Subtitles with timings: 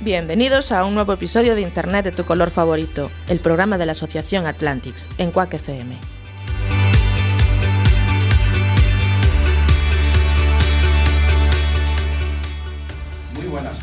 [0.00, 3.92] Bienvenidos a un nuevo episodio de Internet de tu color favorito, el programa de la
[3.92, 6.15] Asociación Atlantics en Quack FM.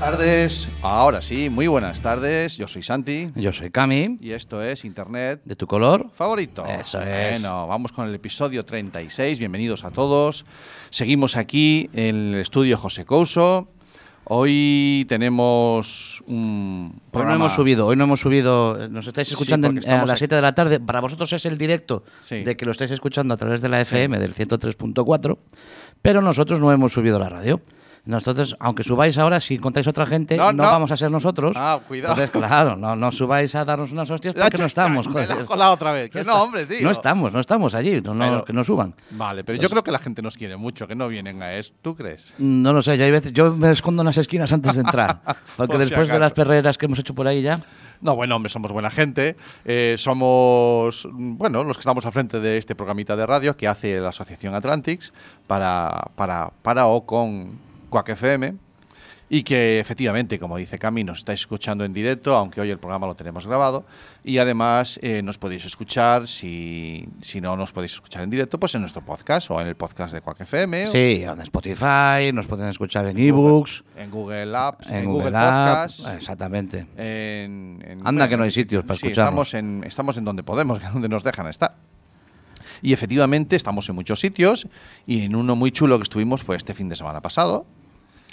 [0.04, 0.68] Tardes.
[0.82, 2.58] Ahora sí, muy buenas tardes.
[2.58, 6.10] Yo soy Santi Yo soy Cami, y esto es Internet de tu color.
[6.14, 6.66] favorito.
[6.66, 7.42] Eso es.
[7.42, 9.40] Bueno, vamos con el episodio 36.
[9.40, 10.46] Bienvenidos a todos.
[10.90, 13.70] Seguimos aquí en el estudio José Couso.
[14.26, 19.70] Hoy tenemos un Hoy no programa- hemos subido, hoy no hemos subido, nos estáis escuchando
[19.70, 20.18] a las aquí.
[20.20, 20.80] 7 de la tarde.
[20.82, 22.44] Para vosotros es el directo Sí.
[22.44, 25.38] de que lo estáis escuchando a través de la FM del 103.4,
[26.02, 27.62] pero nosotros no hemos subido la radio.
[28.06, 30.70] Entonces, aunque subáis ahora, si encontráis otra gente, No, no, no.
[30.72, 31.56] vamos a ser nosotros.
[31.58, 32.14] Ah, cuidado.
[32.22, 35.08] Entonces, claro, no, no subáis a darnos unas hostias porque no estamos.
[35.08, 35.30] Joder.
[35.30, 36.10] la has colado otra vez.
[36.12, 36.82] Que No hombre, tío.
[36.84, 38.94] No estamos, no estamos allí, no, no- Pero- que no suban.
[39.12, 41.72] Vale, pero yo creo que la gente nos quiere mucho, que no vienen a eso.
[41.82, 42.26] ¿Tú crees?
[42.40, 45.22] No lo sé, yo hay veces, yo me escondo en las esquinas antes de entrar.
[45.56, 47.62] Porque si después de las perreras que hemos hecho por ahí ya.
[48.02, 49.38] No, bueno, hombre, somos buena gente.
[49.64, 53.98] Eh, somos, bueno, los que estamos al frente de este programita de radio que hace
[54.02, 55.14] la Asociación Atlantics
[55.48, 58.56] para, para, para o con Quack FM.
[59.30, 63.08] Y que efectivamente, como dice Cami, nos estáis escuchando en directo, aunque hoy el programa
[63.08, 63.84] lo tenemos grabado.
[64.24, 68.76] Y además eh, nos podéis escuchar, si, si no nos podéis escuchar en directo, pues
[68.76, 70.84] en nuestro podcast o en el podcast de Quack FM.
[70.84, 75.32] o Sí, en Spotify, nos pueden escuchar en ebooks, En Google Apps, en, en, Google,
[75.32, 76.08] Google, Podcast.
[76.16, 76.86] exactamente.
[76.98, 79.48] En, en- Anda que no hay sitios para sí, escucharnos.
[79.48, 81.76] Estamos en, estamos en donde podemos, donde nos dejan estar.
[82.84, 84.68] Y efectivamente estamos en muchos sitios
[85.08, 87.66] y en uno muy chulo que estuvimos fue este fin de semana pasado.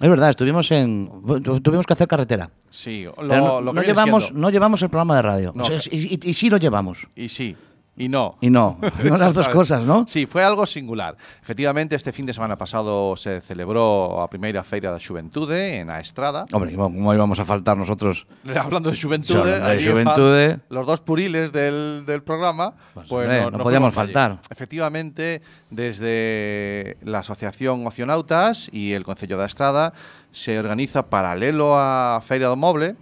[0.00, 1.11] Es verdad, estuvimos en
[1.43, 2.50] tu- tuvimos que hacer carretera.
[2.71, 4.41] Sí, lo, no, lo que no llevamos siendo.
[4.41, 5.53] no llevamos el programa de radio.
[5.55, 7.06] No, O sea, que- y, y- y sí lo llevamos.
[7.15, 7.55] Y sí,
[7.96, 8.38] y no.
[8.40, 10.06] Y no, no las dos cosas, ¿no?
[10.08, 11.16] Sí, fue algo singular.
[11.42, 16.00] Efectivamente, este fin de semana pasado se celebró a primeira feira da Xuventude en a
[16.00, 16.46] Estrada.
[16.52, 18.26] Hombre, ¿cómo cómo íbamos a faltar nosotros?
[18.56, 20.60] Hablando de Xuventude, hablando de Xuventude.
[20.70, 24.12] los dos puriles del, del programa, Pues, pues, hombre, no, no no podíamos fuimos allí.
[24.14, 24.38] faltar.
[24.50, 29.92] Efectivamente, desde la Asociación Ocionautas y el Concello da Estrada
[30.32, 32.94] se organiza paralelo a Feira do Moble,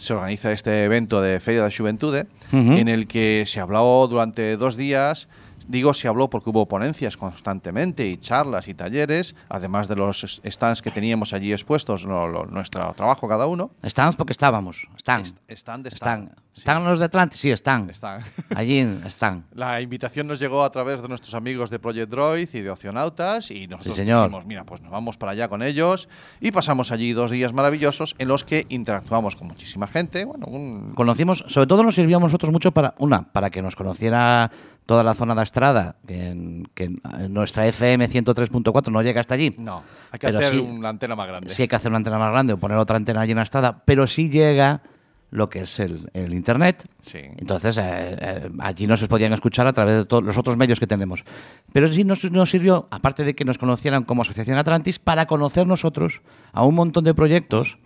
[0.00, 2.72] se organiza este evento de Feria da Xuventude, Ujú.
[2.72, 5.28] en el que se habló durante dos días
[5.68, 10.82] Digo se habló porque hubo ponencias constantemente y charlas y talleres, además de los stands
[10.82, 13.70] que teníamos allí expuestos, lo- lo- nuestro trabajo cada uno.
[13.82, 14.88] Estamos porque estábamos.
[14.96, 15.22] Están.
[15.22, 16.22] Est- Stand, de Están.
[16.24, 16.38] stand.
[16.52, 17.40] Sí, ¿Están los de Atlantis?
[17.40, 17.88] Sí, están.
[17.90, 18.22] están.
[18.56, 19.44] Allí están.
[19.54, 23.50] La invitación nos llegó a través de nuestros amigos de Project Droid y de Ocionautas
[23.52, 24.24] y nosotros Sí, señor.
[24.24, 26.08] dijimos, mira, pues nos vamos para allá con ellos
[26.40, 30.24] y pasamos allí dos días maravillosos en los que interactuamos con muchísima gente.
[30.24, 33.76] Bueno, un- Conocimos, sobre todo nos sirvió a nosotros mucho para, una, para que nos
[33.76, 34.50] conociera
[34.90, 37.00] toda la zona de Estrada, que en, que en
[37.32, 39.54] nuestra FM 103.4 no llega hasta allí.
[39.56, 41.48] no, hay que Pero hacer sí- una antena más grande.
[41.48, 43.82] Sí hay que hacer una antena más grande o poner otra antena allí en Estrada,
[43.84, 44.82] pero sí llega
[45.30, 46.88] lo que es el, el Internet.
[47.02, 47.20] Sí.
[47.36, 50.88] Entonces, eh, eh, allí nos podían escuchar a través de todos los otros medios que
[50.88, 51.22] tenemos.
[51.72, 55.68] Pero sí nos, nos sirvió, aparte de que nos conocieran como Asociación Atlantis, para conocer
[55.68, 56.20] nosotros
[56.52, 57.78] a un montón de proyectos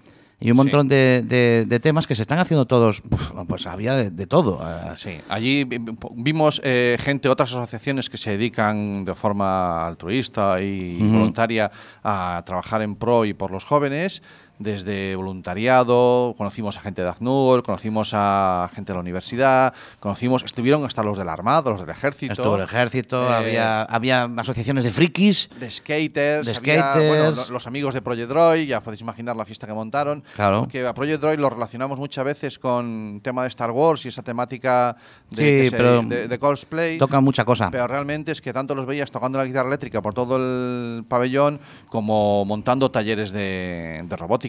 [0.44, 0.59] y un Sí.
[0.59, 3.03] montón de, de- de temas que se están haciendo todos.
[3.49, 4.60] Pues había de, de todo.
[4.62, 9.87] eh, Sí, allí vi- vi- vimos eh, gente, otras asociaciones que se dedican de forma
[9.87, 11.71] altruista y voluntaria
[12.03, 14.22] a trabajar en pro y por los jóvenes,
[14.59, 20.84] desde voluntariado, conocimos a gente de ACNUR, conocimos a gente de la universidad, conocimos, estuvieron
[20.84, 22.32] hasta los de la Armada, los del Ejército.
[22.32, 25.48] Estuvo el ejército, Eh, había, había asociaciones de frikis.
[25.59, 27.48] de skaters, De había, bueno, skaters.
[27.48, 30.22] lo- los amigos de Project Droid, ya podéis imaginar la fiesta que montaron.
[30.36, 30.68] Claro.
[30.71, 34.22] Que a Project Droid lo relacionamos muchas veces con tema de Star Wars y esa
[34.22, 34.97] temática
[35.30, 36.98] de, Sí, pero de- de cosplay.
[36.98, 37.71] Toca mucha cosa.
[37.71, 41.59] Pero realmente es que tanto los veías tocando la guitarra eléctrica por todo el pabellón
[41.89, 44.44] como montando talleres de, de robótica.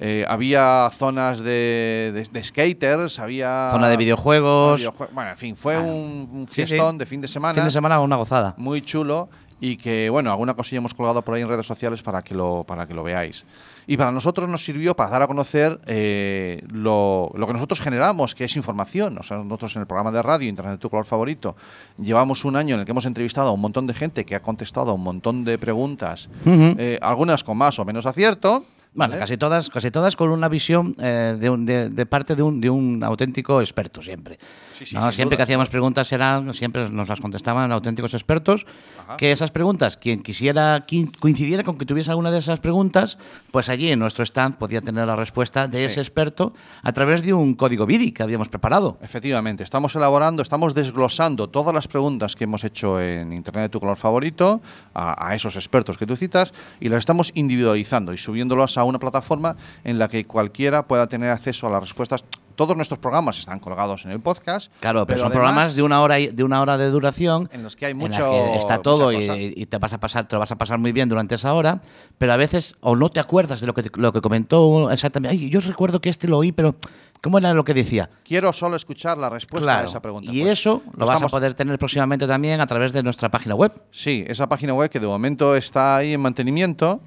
[0.00, 3.68] Eh, había zonas de, de- de skaters, había...
[3.72, 4.80] Zona de videojuegos.
[4.82, 6.66] zona de videojue- Bueno, en fin, fue Bueno, un, un sí, sí.
[6.66, 8.54] fiestón de fin de semana Fin de semana una gozada.
[8.56, 9.28] muy chulo
[9.60, 12.62] y que, bueno, alguna cosilla hemos colgado por ahí en redes sociales para que lo,
[12.64, 13.44] para que lo veáis.
[13.88, 18.36] Y para nosotros nos sirvió para dar a conocer eh, lo, lo que nosotros generamos,
[18.36, 19.18] que es información.
[19.18, 21.56] O sea, nosotros en el programa de radio Internet tu color favorito
[22.00, 24.42] llevamos un año en el que hemos entrevistado a un montón de gente que ha
[24.42, 26.76] contestado a un montón de preguntas, Ujú.
[26.78, 28.64] eh, algunas con más o menos acierto.
[28.98, 29.20] Bueno, ¿vale?
[29.20, 32.60] casi todas, casi todas con una visión eh, de, un- de- de parte de un,
[32.60, 34.38] de un auténtico experto siempre.
[34.76, 35.10] Sí, sí, ¿no?
[35.12, 38.66] Siempre que hacíamos preguntas eran, siempre nos las contestaban auténticos expertos.
[39.06, 39.16] Ajá.
[39.16, 43.18] Que esas preguntas, quien quisiera, quien coincidiera con que tuviese alguna de esas preguntas,
[43.52, 45.84] pues allí en nuestro stand podía tener la respuesta de Sí.
[45.86, 46.52] ese experto
[46.82, 48.98] a través de un código BIDI que habíamos preparado.
[49.00, 53.80] Efectivamente, estamos elaborando, estamos desglosando todas las preguntas que hemos hecho en Internet de tu
[53.80, 54.60] color favorito
[54.92, 58.98] a, a esos expertos que tú citas y las estamos individualizando y subiéndolas a una
[58.98, 62.24] plataforma en la que cualquiera pueda tener acceso a las respuestas.
[62.56, 64.72] Todos nuestros programas están colgados en el podcast.
[64.80, 67.62] Claro, pero, son además, programas de una hora y- de una hora de duración En
[67.62, 68.18] los que hay mucho-
[68.52, 70.90] que está todo y, y te vas a pasar, te lo vas a pasar muy
[70.90, 71.80] bien durante esa hora,
[72.18, 75.36] pero a veces o no te acuerdas de lo que te- lo que comentó exactamente.
[75.38, 76.74] Ay, yo recuerdo que este lo oí, pero
[77.22, 78.10] ¿cómo era lo que decía?
[78.24, 80.32] Quiero solo escuchar la respuesta a esa pregunta.
[80.32, 83.28] Y Pues, eso lo vas estamos- a poder tener próximamente también a través de nuestra
[83.30, 83.72] página web.
[83.92, 87.00] Sí, esa página web que de momento está ahí en mantenimiento,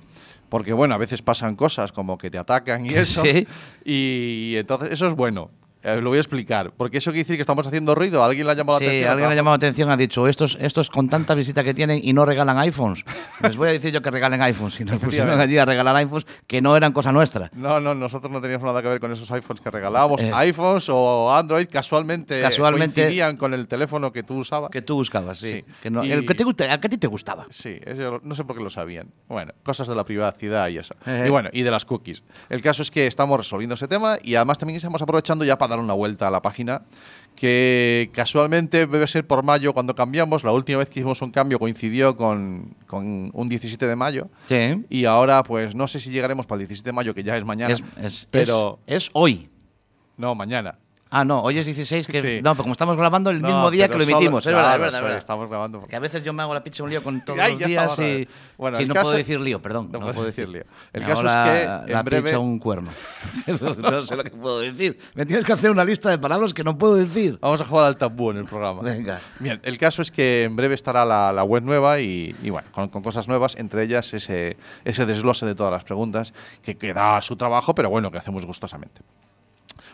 [0.52, 3.24] porque bueno, a veces pasan cosas como que te atacan y eso.
[3.24, 3.48] Sí.
[3.86, 5.50] Y entonces eso es bueno.
[5.84, 6.72] Eh, lo voy a explicar.
[6.78, 8.24] Porque eso quiere decir que estamos haciendo ruido.
[8.24, 9.12] ¿Alguien le ha llamado Sí, la atención?
[9.12, 12.00] alguien le ha llamado la atención, ha dicho, estos, estos con tanta visita que tienen
[12.04, 13.04] y no regalan iPhones.
[13.42, 14.80] Les voy a decir yo que regalen iPhones.
[14.80, 17.50] Y nos pusieron allí a regalar iPhones que no eran cosa nuestra.
[17.54, 20.22] No, no, nosotros no teníamos nada que ver con esos iPhones que regalábamos.
[20.22, 20.32] Eh.
[20.34, 24.70] iPhones o Android casualmente, Casualmente- coincidían con el teléfono que tú usabas.
[24.72, 25.52] Que tú buscabas, sí.
[25.52, 25.66] Sí.
[25.82, 27.46] Que no- Y- el que te gusta, el que a ti te gustaba.
[27.50, 29.08] Sí, eso no sé por qué lo sabían.
[29.28, 30.96] Bueno, cosas de la privacidad y eso.
[31.06, 31.24] Eh.
[31.28, 32.24] Y bueno, y de las cookies.
[32.50, 35.71] El caso es que estamos resolviendo ese tema y además también estamos aprovechando ya para
[35.72, 36.84] dar una vuelta a la página
[37.36, 40.44] que casualmente debe ser por mayo cuando cambiamos.
[40.44, 44.30] La última vez que hicimos un cambio coincidió con, con un 17 de mayo.
[44.48, 44.86] Sí.
[44.90, 47.46] Y ahora, pues no sé si llegaremos para el 17 de mayo, que ya es
[47.46, 47.74] mañana.
[47.74, 49.50] Es, es- pero es, es hoy.
[50.18, 50.78] no, mañana.
[51.14, 52.42] Ah, no, hoy es 16, que Sí.
[52.42, 54.62] no, pero como estamos grabando el No, mismo día que lo solo- emitimos, es verdad,
[54.62, 55.18] es claro, verdad, es verdad.
[55.18, 55.86] Estamos grabando.
[55.86, 58.00] Que a veces yo me hago la picha un lío con todos Ay, los días
[58.00, 58.28] y...
[58.58, 59.90] bueno, sí, el no caso- puedo decir lío, perdón.
[59.92, 60.64] No puedo decir lío.
[60.94, 62.92] El caso es que la breve- picha un cuerno.
[63.78, 64.98] no sé lo que puedo decir.
[65.14, 67.38] Me tienes que hacer una lista de palabras que no puedo decir.
[67.42, 68.82] Vamos a jugar al tabú en el programa.
[68.82, 69.20] Venga.
[69.40, 72.70] Bien, el caso es que en breve estará la, la web nueva y, y bueno,
[72.72, 74.56] con, con cosas nuevas, entre ellas ese,
[74.86, 79.02] ese desglose de todas las preguntas que queda su trabajo, pero bueno, que hacemos gustosamente.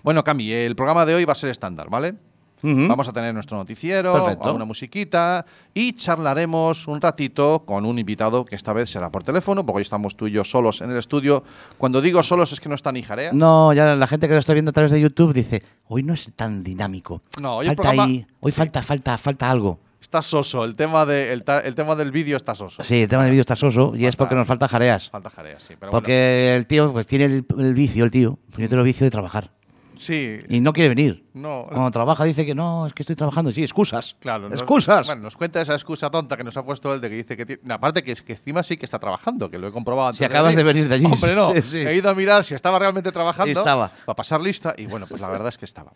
[0.03, 2.15] Bueno, Cami, el programa de hoy va a ser estándar, ¿vale?
[2.63, 4.53] Vamos a tener nuestro noticiero, Perfecto.
[4.53, 5.45] una musiquita
[5.75, 9.81] y charlaremos un ratito con un invitado que esta vez será por teléfono, porque hoy
[9.83, 11.43] estamos tú y yo solos en el estudio.
[11.77, 13.31] Cuando digo solos es que no está ni Jarea.
[13.31, 16.13] No, ya la gente que lo está viendo a través de YouTube dice, hoy no
[16.15, 17.21] es tan dinámico.
[17.39, 19.79] No, hoy el falta programa- ahí, hoy falta, falta, falta algo.
[20.01, 22.81] Está soso, el tema, de, el, ta- el tema del vídeo está soso.
[22.83, 25.09] Sí, el tema del vídeo está soso y es porque nos falta jareas.
[25.11, 25.75] Falta Jarea, sí.
[25.79, 29.11] Pero Porque el tío pues tiene el, el vicio, el tío, tiene el vicio de
[29.11, 29.51] trabajar.
[29.97, 31.25] Sí, Y no quiere venir.
[31.33, 31.65] no.
[31.69, 33.51] Cuando trabaja dice que no, es que estoy trabajando.
[33.51, 34.15] Sí, excusas.
[34.19, 35.07] Claro, nos- excusas.
[35.07, 37.45] bueno, nos cuenta esa excusa tonta que nos ha puesto él de que dice que
[37.45, 37.61] tiene.
[37.73, 40.19] Aparte que es que encima sí que está trabajando, que lo he comprobado antes.
[40.19, 41.05] Si acabas de venir de allí.
[41.05, 41.47] Hombre, no.
[41.55, 41.77] Sí, sí.
[41.79, 43.51] He ido a mirar si estaba realmente trabajando.
[43.59, 43.89] Estaba.
[44.05, 44.73] Para pasar lista.
[44.77, 45.91] Y bueno, pues la verdad es que estaba.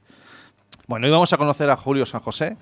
[0.87, 2.57] Bueno, hoy vamos a conocer a Julio San José,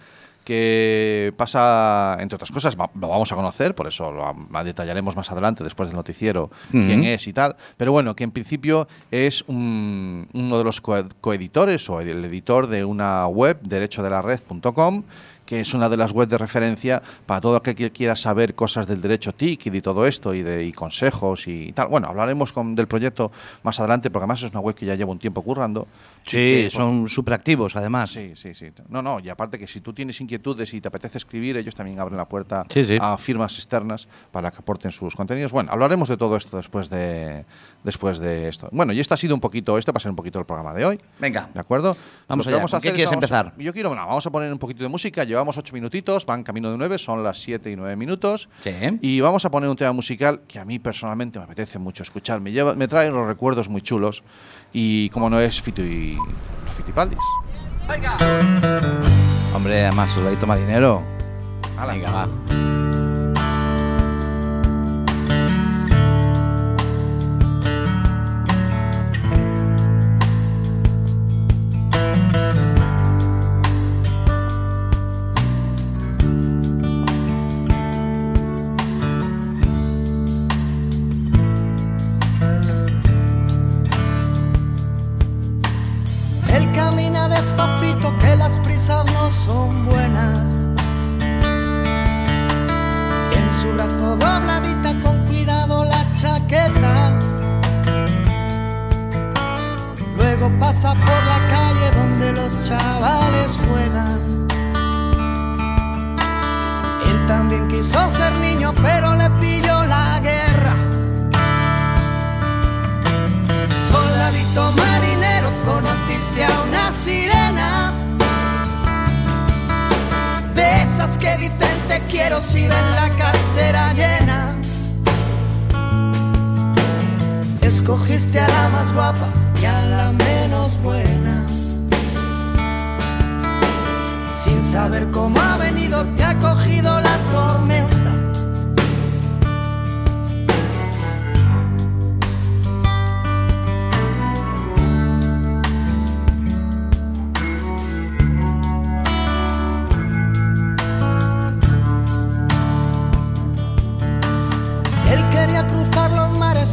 [0.50, 5.64] que pasa, entre otras cosas, lo vamos a conocer, por eso lo detallaremos más adelante,
[5.64, 7.10] después del noticiero, quién Ujú.
[7.10, 7.56] es y tal.
[7.78, 12.66] Pero bueno, que en principio es un- uno de los coed- coeditores o el editor
[12.66, 15.04] de una web, derechodelared.com,
[15.46, 18.86] que es una de las webs de referencia para todo aquel que quiera saber cosas
[18.86, 21.88] del derecho TIC y de todo esto y de y consejos y tal.
[21.88, 23.32] Bueno, hablaremos con, del proyecto
[23.64, 25.88] más adelante, porque además es una web que ya lleva un tiempo currando.
[26.30, 28.12] Sí, que, son súper activos además.
[28.12, 28.68] Sí, sí, sí.
[28.90, 32.00] No, no, y aparte que si tú tienes inquietudes y te apetece escribir, ellos también
[32.00, 32.98] abren la puerta Sí, sí.
[33.02, 35.52] a firmas externas para que aporten sus contenidos.
[35.52, 37.46] Bueno, hablaremos de todo esto después de
[37.84, 38.70] después de esto.
[38.72, 40.74] Bueno, y este ha sido un poquito, este va a ser un poquito el programa
[40.74, 41.00] de hoy.
[41.20, 41.50] Venga.
[41.54, 41.96] ¿De acuerdo?
[42.28, 42.60] Vamos allá.
[42.62, 43.54] ¿Con qué hacer es quieres vamos a- empezar?
[43.64, 45.24] yo quiero, bueno, vamos a poner un poquito de música.
[45.24, 48.50] Llevamos ocho minutitos, van camino de nueve, son las siete y nueve minutos.
[48.62, 48.72] Sí.
[49.02, 52.42] Y vamos a poner un tema musical que a mí personalmente me apetece mucho escuchar.
[52.42, 54.24] Me, lleva, me trae unos recuerdos muy chulos.
[54.72, 56.16] Y como no es Fito y
[56.66, 57.20] los Fitipaldis.
[59.54, 60.16] Hombre, además,
[60.56, 61.02] dinero.
[61.78, 61.94] Hala.
[61.94, 63.09] Venga, va.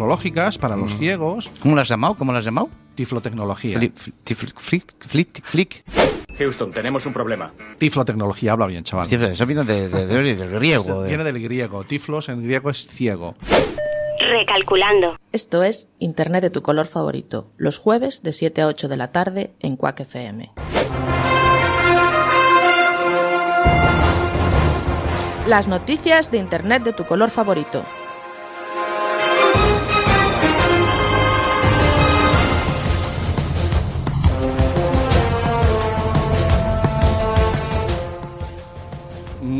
[0.00, 0.80] Tiflológicas para Mm.
[0.82, 2.14] los ciegos, ¿Cómo lo has llamado?
[2.16, 2.68] ¿Cómo lo has llamado?
[2.96, 3.78] tiflotecnología.
[3.78, 5.84] Fli- fli- tifl- flick- flick- flick.
[6.36, 7.50] Houston, tenemos un problema.
[7.78, 9.06] Tiflotecnología, habla bien, chaval.
[9.06, 11.00] Sí, Eso viene de- de- de- del griego.
[11.02, 11.82] de- Viene del griego.
[11.84, 13.36] Tiflos en griego es ciego.
[14.20, 15.16] Recalculando.
[15.32, 19.12] Esto es Internet de tu color favorito, los jueves de 7 a 8 de la
[19.12, 20.50] tarde en Quack FM.
[25.46, 27.82] Las noticias de Internet de tu color favorito.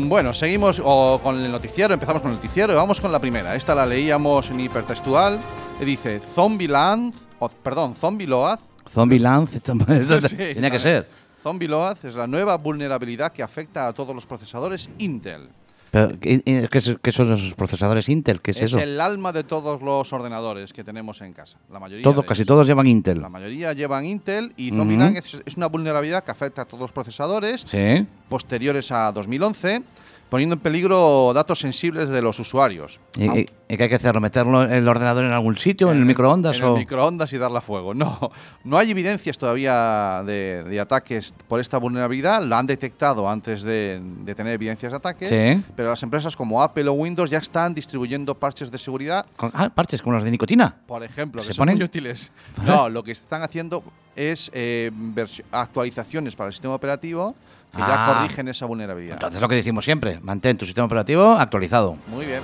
[0.09, 3.55] Bueno, seguimos o con el noticiero, empezamos con el noticiero y vamos con la primera.
[3.55, 5.37] Esta la leíamos en hipertextual.
[5.81, 8.57] y Dice Zombieland, o, perdón, Zombieload.
[8.89, 9.49] Zombieland.
[10.29, 10.79] Sí, tenía que a ver.
[10.79, 11.09] ser.
[11.43, 15.49] Zombieload es la nueva vulnerabilidad que afecta a todos los procesadores Intel.
[15.91, 18.41] Pero, ¿qué, qué es- qué son los procesadores Intel?
[18.41, 18.79] ¿Qué es, Es eso?
[18.79, 21.57] el alma de todos los ordenadores que tenemos en casa.
[21.71, 22.47] La mayoría Todo, casi ellos.
[22.47, 23.21] todos llevan Intel.
[23.21, 24.71] La mayoría llevan Intel y.
[24.71, 28.05] Zombieland es, es una vulnerabilidad que afecta a todos los procesadores Sí.
[28.29, 29.81] posteriores a 2011,
[30.29, 32.99] poniendo en peligro datos sensibles de los usuarios.
[33.17, 34.19] ¿Y, Aunque- y- qué hay que hacer?
[34.19, 35.91] ¿Meterlo el ordenador en algún sitio?
[35.91, 36.57] ¿En el microondas?
[36.57, 36.73] En o...
[36.73, 37.93] el microondas y darle a fuego.
[37.93, 38.31] No,
[38.63, 42.41] no hay evidencias todavía de, de ataques por esta vulnerabilidad.
[42.43, 45.25] La han detectado antes de, de tener evidencias de ataque.
[45.27, 45.63] Sí.
[45.75, 49.25] Pero las empresas como Apple o Windows ya están distribuyendo parches de seguridad.
[49.35, 50.75] Con- ah, parches como los de nicotina.
[50.87, 51.75] Por ejemplo, ¿Se que son ponen?
[51.77, 52.31] muy útiles.
[52.65, 53.83] No, lo que están haciendo
[54.15, 54.91] es eh,
[55.51, 57.35] actualizaciones para el sistema operativo
[57.71, 58.13] que ya Ah.
[58.21, 59.15] corrigen esa vulnerabilidad.
[59.15, 61.97] Entonces lo que decimos siempre, mantén tu sistema operativo actualizado.
[62.07, 62.41] Muy bien.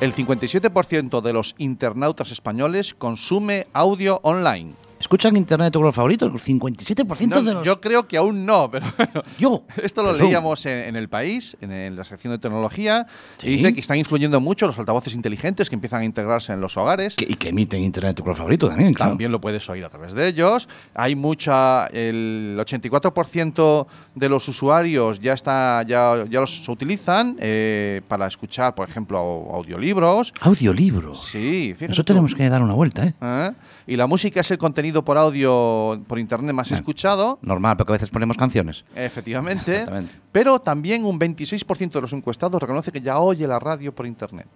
[0.00, 4.74] El 57% de los internautas españoles consume audio online.
[5.00, 6.26] ¿Escuchan Internet tu color favorito?
[6.26, 7.66] El 57% No, de los...
[7.66, 9.22] Yo creo que aún no, pero bueno.
[9.38, 9.64] Yo.
[9.82, 13.06] Esto lo leíamos en, en El País, en, en la sección de tecnología,
[13.38, 13.48] Sí.
[13.48, 16.76] y dice que están influyendo mucho los altavoces inteligentes que empiezan a integrarse en los
[16.76, 17.14] hogares.
[17.16, 19.12] Que- y que emiten Internet tu color favorito también, claro.
[19.12, 20.68] También lo puedes oír a través de ellos.
[20.94, 28.26] Hay mucha, el 84% de los usuarios ya está, ya, ya los utilizan eh, para
[28.26, 30.32] escuchar, por ejemplo, au- audiolibros.
[30.40, 31.22] Audiolibros.
[31.26, 31.92] Sí, fíjate.
[31.92, 33.14] Eso tenemos que dar una vuelta, ¿eh?
[33.20, 33.50] ¿Eh?
[33.86, 37.38] Y la música es el contenido contenido por audio por internet más eh, escuchado.
[37.42, 38.84] Normal, porque a veces ponemos canciones.
[38.94, 39.84] Efectivamente.
[40.32, 44.46] pero también un 26% de los encuestados reconoce que ya oye la radio por internet.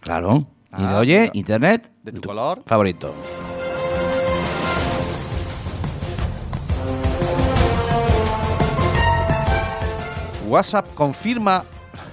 [0.00, 0.46] Claro.
[0.70, 3.14] Ah, y oye internet de tu color favorito.
[10.48, 11.64] WhatsApp confirma,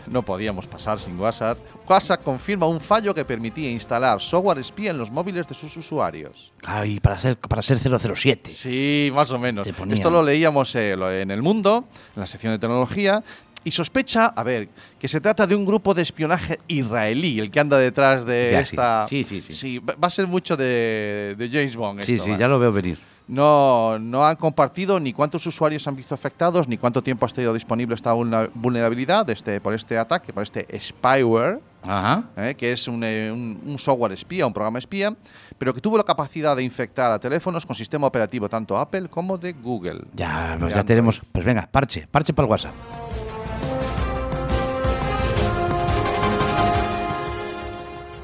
[0.07, 4.97] no podíamos pasar sin WhatsApp, WhatsApp confirma un fallo que permitía instalar software espía en
[4.97, 6.53] los móviles de sus usuarios.
[6.63, 8.51] Ay, para ser, para ser 007.
[8.51, 9.67] Sí, más o menos.
[9.67, 13.23] Esto lo leíamos eh, en El Mundo, en la sección de tecnología,
[13.63, 17.59] y sospecha, a ver, que se trata de un grupo de espionaje israelí, el que
[17.59, 18.75] anda detrás de Ya, sí.
[18.75, 19.07] esta...
[19.07, 19.79] Sí, sí, sí.
[19.79, 22.01] va a ser mucho de, de James Bond.
[22.03, 22.37] Sí, esto, sí, va.
[22.37, 22.99] ya lo veo venir.
[23.27, 27.55] No, no han compartido ni cuántos usuarios han visto afectados, ni cuánto tiempo ha estado
[27.55, 32.23] disponible esta vulnerabilidad este, por este ataque, por este spyware, Ajá.
[32.37, 32.55] ¿eh?
[32.55, 35.15] que es un, eh, un- un software espía, un programa espía,
[35.57, 39.37] pero que tuvo la capacidad de infectar a teléfonos con sistema operativo tanto Apple como
[39.37, 40.01] de Google.
[40.13, 40.85] Ya, pues ya Android.
[40.85, 41.21] tenemos.
[41.31, 42.73] Pues venga, parche, parche para el WhatsApp.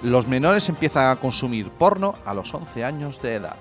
[0.03, 3.56] Los menores empiezan a consumir porno a los 11 años de edad.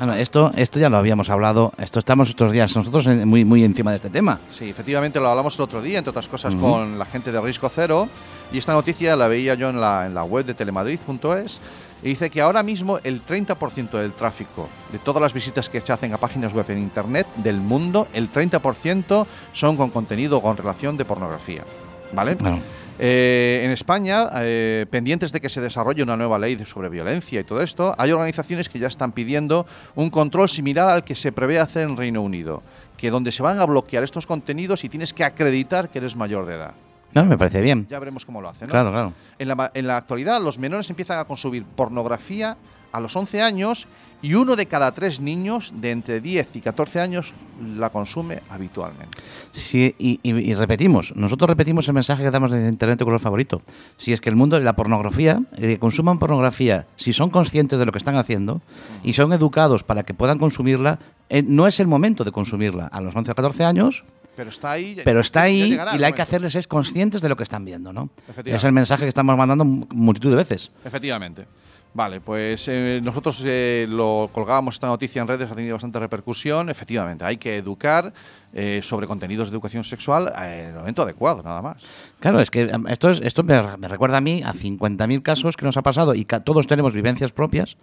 [0.00, 1.74] Bueno, esto, esto ya lo habíamos hablado.
[1.76, 4.40] Esto estamos estos días nosotros muy, muy encima de este tema.
[4.48, 7.68] Sí, efectivamente lo hablamos el otro día, entre otras cosas, con la gente de Risco
[7.68, 8.08] Cero.
[8.50, 11.60] Y esta noticia la veía yo en la, en la web de telemadrid.es.
[12.02, 15.92] Y dice que ahora mismo el 30% del tráfico de todas las visitas que se
[15.92, 20.96] hacen a páginas web en Internet del mundo, el 30% son con contenido con relación
[20.96, 21.62] de pornografía.
[22.14, 22.36] ¿Vale?
[22.36, 22.60] Bueno,
[23.02, 27.44] Eh, en España, eh, pendientes de que se desarrolle una nueva ley sobre violencia y
[27.44, 31.58] todo esto, hay organizaciones que ya están pidiendo un control similar al que se prevé
[31.58, 32.62] hacer en Reino Unido,
[32.98, 36.44] que donde se van a bloquear estos contenidos y tienes que acreditar que eres mayor
[36.44, 36.74] de edad.
[37.14, 37.86] no, me parece bien.
[37.88, 38.68] Ya veremos cómo lo hacen.
[38.68, 38.72] ¿no?
[38.72, 39.12] Claro, claro.
[39.38, 42.58] En, la, ma- en la actualidad, los menores empiezan a consumir pornografía
[42.92, 43.86] a los 11 años
[44.22, 47.32] y uno de cada tres niños de entre 10 y 14 años
[47.76, 49.18] la consume habitualmente.
[49.50, 53.20] Sí, y, y- y repetimos, nosotros repetimos el mensaje que damos de Internet de color
[53.20, 53.62] favorito.
[53.96, 57.78] Si es que el mundo de la pornografía, eh, que consuman pornografía, si son conscientes
[57.78, 58.60] de lo que están haciendo
[59.02, 60.98] y son educados para que puedan consumirla,
[61.30, 64.04] eh, no es el momento de consumirla a los 11 o 14 años,
[64.36, 65.00] Pero está ahí.
[65.04, 67.92] pero está ahí y lo hay que hacerles es conscientes de lo que están viendo,
[67.92, 68.10] ¿no?
[68.44, 70.70] Es el mensaje que estamos mandando mu- multitud de veces.
[70.84, 71.46] Efectivamente.
[71.92, 76.70] Vale, pues eh, nosotros eh, lo colgábamos esta noticia en redes, ha tenido bastante repercusión.
[76.70, 78.12] Efectivamente, hay que educar
[78.52, 81.84] eh, sobre contenidos de educación sexual eh, en el momento adecuado, nada más.
[82.20, 85.64] Claro, es que esto, es, esto me, me recuerda a mí a 50.000 casos que
[85.64, 87.76] nos ha pasado y todos tenemos vivencias propias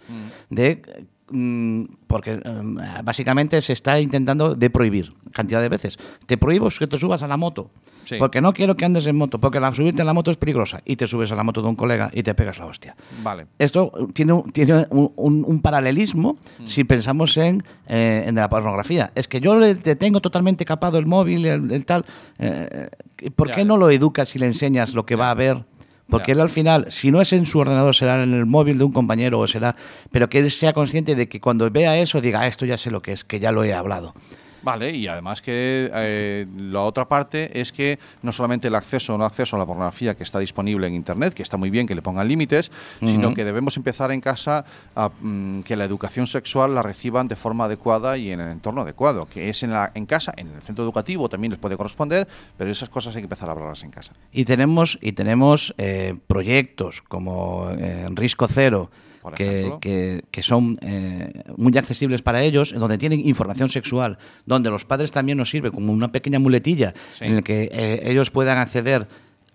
[0.48, 1.06] de...
[1.30, 5.98] mm, porque em, básicamente se está intentando de prohibir cantidad de veces.
[6.26, 7.70] Te prohíbo que te subas a la moto.
[8.04, 8.16] Sí.
[8.18, 9.38] Porque no quiero que andes en moto.
[9.38, 10.80] Porque la, subirte en la moto es peligrosa.
[10.86, 12.96] Y te subes a la moto de un colega y te pegas la hostia.
[13.22, 13.46] Vale.
[13.58, 16.66] Esto tiene, un- tiene un, un- un paralelismo Mm.
[16.66, 19.12] si pensamos en, eh, en la pornografía.
[19.14, 22.04] Es que yo le, le tengo totalmente capado el móvil, el, el tal.
[22.38, 22.88] eh,
[23.36, 23.64] ¿Por Ya, qué ya.
[23.66, 25.64] no lo educas y le enseñas lo que va a ver?
[26.08, 28.84] Porque él al final, si no es en su ordenador, será en el móvil de
[28.84, 29.76] un compañero o será.
[30.10, 32.90] Pero que él sea consciente de que cuando vea eso diga, "Ah, esto ya sé
[32.90, 34.14] lo que es, que ya lo he hablado.
[34.62, 39.18] Vale, y además que eh, la otra parte es que no solamente el acceso o
[39.18, 41.94] no acceso a la pornografía que está disponible en Internet, que está muy bien que
[41.94, 46.74] le pongan límites, sino que debemos empezar en casa a mm, que la educación sexual
[46.74, 50.06] la reciban de forma adecuada y en el entorno adecuado, que es en, la, en
[50.06, 53.48] casa, en el centro educativo también les puede corresponder, pero esas cosas hay que empezar
[53.48, 54.12] a hablarlas en casa.
[54.32, 58.90] Y tenemos, y tenemos eh, proyectos como eh, Risco Cero,
[59.36, 64.84] que, que- que son eh, muy accesibles para ellos, donde tienen información sexual, donde los
[64.84, 67.24] padres también nos sirve como una pequeña muletilla Sí.
[67.24, 69.08] en la que eh, ellos puedan acceder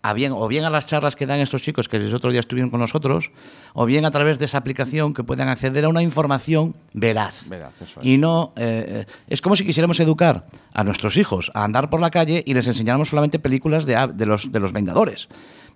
[0.05, 2.41] a bien, o bien a las charlas que dan estos chicos que el otro día
[2.41, 3.31] estuvieron con nosotros,
[3.73, 7.47] o bien a través de esa aplicación que puedan acceder a una información veraz.
[7.47, 8.05] Veraz, eso es.
[8.05, 12.01] Y no, eh, eh, es como si quisiéramos educar a nuestros hijos a andar por
[12.01, 15.29] la calle y les enseñáramos solamente películas de, de los, de los Vengadores.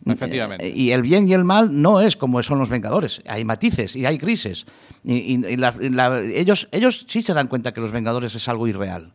[0.05, 0.67] Efectivamente.
[0.67, 3.21] Eh, y el bien y el mal no es como son los Vengadores.
[3.27, 4.65] Hay matices y hay grises.
[5.03, 8.47] Y, y- y la- la- ellos, ellos sí se dan cuenta que los Vengadores es
[8.47, 9.11] algo irreal.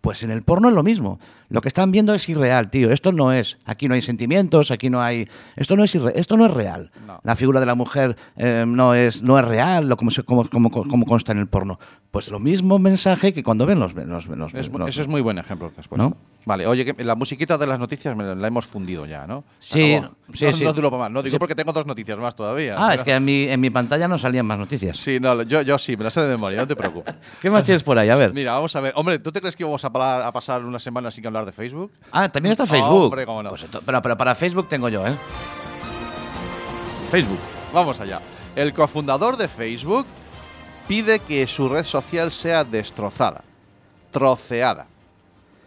[0.00, 1.20] Pues en el porno es lo mismo.
[1.50, 2.90] Lo que están viendo es irreal, tío.
[2.90, 3.58] Esto no es.
[3.66, 5.28] Aquí no hay sentimientos, aquí no hay.
[5.56, 6.90] Esto no es irre- esto no es real.
[7.06, 7.20] No.
[7.24, 10.48] La figura de la mujer eh, no es no es real, lo como, se- como,
[10.48, 11.78] como, como consta en el porno.
[12.12, 15.20] Pues lo mismo mensaje que cuando ven los los, los- Es- los- ese es muy
[15.20, 16.08] buen ejemplo que has puesto.
[16.08, 16.16] ¿No?
[16.46, 19.44] Vale, oye, que la musiquita de las noticias me la hemos fundido ya, ¿no?
[19.58, 20.14] Sí, acabó.
[20.32, 20.64] sí, no, sí.
[20.64, 21.10] no duro para más.
[21.10, 21.38] No digo Sí.
[21.38, 22.76] porque tengo dos noticias más todavía.
[22.78, 24.96] Ah, es que en mi, en mi pantalla no salían más noticias.
[24.98, 27.14] Sí, no, yo, yo sí, me las sé de memoria, no te preocupes.
[27.42, 28.08] ¿Qué más tienes por ahí?
[28.08, 28.32] A ver.
[28.32, 28.92] Mira, vamos a ver.
[28.96, 31.92] Hombre, ¿tú te crees que íbamos a pasar una semana sin hablar de Facebook?
[32.12, 33.04] Ah, también está Facebook.
[33.04, 33.50] Hombre, cómo no.
[33.50, 35.14] Pues pero, pero para Facebook tengo yo, ¿eh?
[37.10, 37.38] Facebook.
[37.72, 38.20] Vamos allá.
[38.56, 40.06] El cofundador de Facebook
[40.88, 43.42] pide que su red social sea destrozada,
[44.10, 44.86] troceada.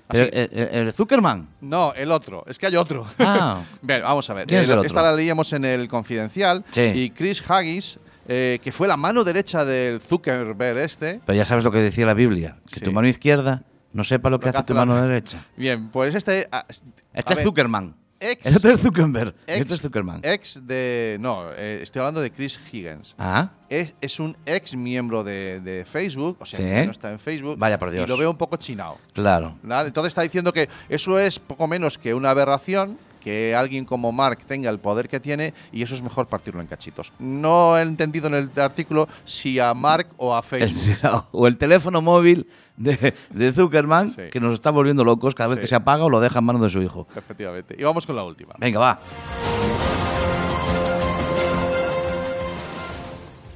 [0.07, 0.31] Pero, Así.
[0.33, 1.47] eh, eh, el Zuckerman.
[1.61, 2.43] No, el otro.
[2.47, 3.07] Es que hay otro.
[3.19, 3.61] Ah.
[3.81, 4.47] Bien, vamos a ver.
[4.47, 4.85] ¿Quién es el otro?
[4.87, 6.63] Esta la leíamos en el Confidencial.
[6.71, 6.81] Sí.
[6.81, 11.21] Y Chris Haggis, eh, que fue la mano derecha del Zuckerberg este.
[11.25, 12.81] Pero ya sabes lo que decía la Biblia, que Sí.
[12.81, 15.45] tu mano izquierda no sepa lo que Lo que hace tu mano derecha.
[15.55, 16.47] Bien, pues este.
[16.51, 17.95] ah, Este a es ver, Zuckerman.
[18.19, 19.35] Ex, El otro es Zuckerberg.
[19.47, 20.21] ex- este es Zuckerman.
[20.23, 21.17] Ex de.
[21.19, 23.15] No, eh, estoy hablando de Chris Higgins.
[23.17, 26.63] Ah, Es, es un ex miembro de, de Facebook, o sea, Sí.
[26.63, 27.57] que no está en Facebook.
[27.59, 28.05] Vaya por Dios.
[28.05, 28.97] Y lo veo un poco chinado.
[29.13, 29.57] claro.
[29.63, 29.87] ¿vale?
[29.87, 34.39] Entonces está diciendo que eso es poco menos que una aberración, que alguien como Mark
[34.45, 37.13] tenga el poder que tiene y eso es mejor partirlo en cachitos.
[37.19, 41.23] No he entendido en el artículo si a Mark o a Facebook.
[41.31, 44.23] o el teléfono móvil de, de Zuckerman, Sí.
[44.31, 45.61] que nos está volviendo locos cada vez Sí.
[45.61, 47.07] que se apaga o lo deja en manos de su hijo.
[47.15, 47.75] Efectivamente.
[47.77, 48.53] Y vamos con la última.
[48.59, 48.99] Venga, va.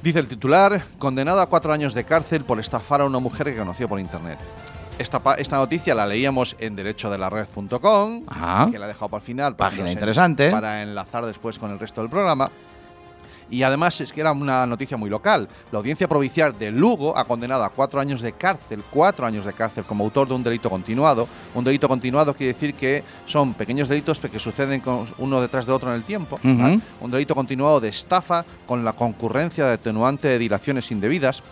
[0.02, 3.56] Dice el titular, condenado a cuatro años de cárcel por estafar a una mujer que
[3.56, 4.38] conoció por internet.
[4.98, 8.22] Esta, esta noticia la leíamos en derechodelared.com,
[8.70, 9.54] que la he dejado para el final.
[9.56, 10.50] para Página en- interesante.
[10.50, 12.50] Para enlazar después con el resto del programa.
[13.50, 15.48] Y además es que era una noticia muy local.
[15.72, 19.54] La audiencia provincial de Lugo ha condenado a cuatro años de cárcel, cuatro años de
[19.54, 21.26] cárcel como autor de un delito continuado.
[21.54, 24.82] Un delito continuado quiere decir que son pequeños delitos que suceden
[25.16, 26.38] uno detrás de otro en el tiempo.
[27.00, 31.42] Un delito continuado de estafa con la concurrencia de atenuante de dilaciones indebidas.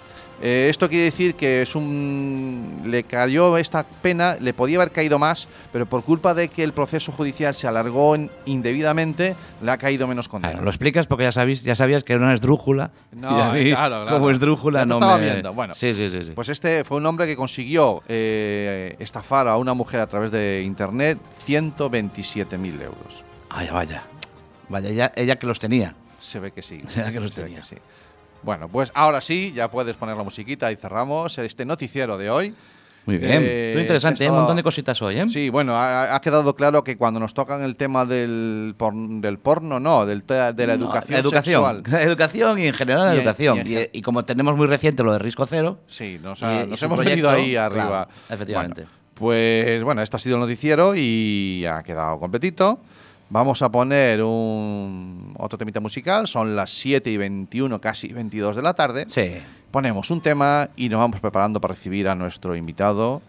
[0.42, 5.18] Eh, esto quiere decir que es un le cayó esta pena, le podía haber caído
[5.18, 9.78] más, pero por culpa de que el proceso judicial se alargó en- indebidamente, le ha
[9.78, 10.50] caído menos condena.
[10.52, 12.90] Claro, lo explicas porque ya, sabéis, ya sabías que era una esdrújula.
[13.12, 14.10] No, claro, claro.
[14.10, 15.24] Como esdrújula Ya te no estaba me...
[15.24, 15.74] viendo, bueno.
[15.74, 16.22] Sí, sí, sí.
[16.22, 16.32] sí.
[16.34, 20.62] Pues este fue un hombre que consiguió eh, estafar a una mujer a través de
[20.66, 23.24] internet 127.000 euros.
[23.50, 24.02] Vaya, vaya.
[24.68, 25.94] Vaya, ella, ella que los tenía.
[26.18, 26.82] Se ve que sí.
[26.88, 27.62] Se ve que los tenía.
[27.62, 27.76] sí.
[28.46, 32.54] Bueno, pues ahora sí, ya puedes poner la musiquita y cerramos este noticiero de hoy.
[33.04, 33.42] Muy bien.
[33.44, 34.26] Eh, Muy interesante, ¿eh?
[34.26, 35.28] esto- un montón de cositas hoy, ¿eh?
[35.28, 39.38] Sí, bueno, ha, ha quedado claro que cuando nos tocan el tema del, porn- del
[39.38, 41.64] porno, no, del, de la No, educación, la educación.
[41.64, 41.82] sexual.
[41.90, 43.62] La educación y en general la Y en- educación.
[43.66, 46.80] y en Y, como tenemos muy reciente lo de Risco Cero, Sí, nos, ha- nos
[46.82, 48.06] hemos proyecto, venido ahí arriba.
[48.06, 48.82] claro, efectivamente.
[48.82, 52.80] Bueno, pues bueno, este ha sido el noticiero y ha quedado completito.
[53.28, 58.62] Vamos a poner un otro temita musical, son las 7 y 21, casi 22 de
[58.62, 59.04] la tarde.
[59.08, 59.32] sí.
[59.68, 63.20] Ponemos un tema y nos vamos preparando para recibir a nuestro invitado.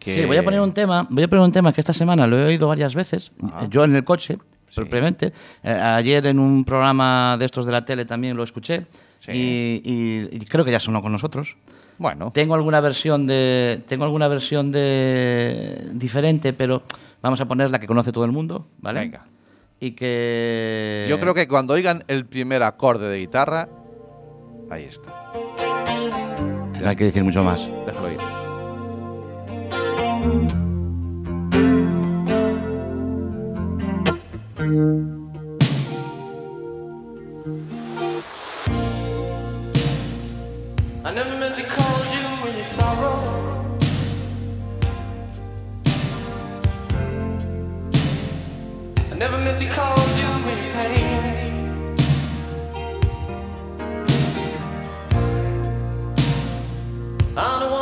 [0.00, 0.14] Que...
[0.14, 2.36] Sí, voy a poner un tema, voy a poner un tema que esta semana lo
[2.40, 3.66] he oído varias veces, Ajá.
[3.68, 4.80] yo en el coche, Sí.
[4.80, 5.32] propiamente.
[5.62, 8.86] Eh, ayer en un programa de estos de la tele también lo escuché
[9.20, 9.30] Sí.
[9.32, 11.56] y, y- y creo que ya sonó con nosotros.
[11.98, 16.82] Bueno, Tengo alguna versión de tengo alguna versión de diferente, pero
[17.20, 19.00] vamos a poner la que conoce todo el mundo, ¿vale?
[19.00, 19.24] Venga.
[19.82, 23.68] Y que yo creo que cuando oigan el primer acorde de guitarra,
[24.70, 25.12] ahí está.
[26.80, 27.68] no hay que decir mucho más.
[27.84, 28.20] Déjalo ir.
[41.04, 41.41] I never
[49.22, 51.54] never meant to cause you any pain.
[57.36, 57.81] I don't wanna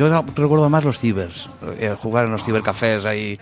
[0.00, 3.38] yo recuerdo más los cibers, eh, jugar en los cibercafés ahí,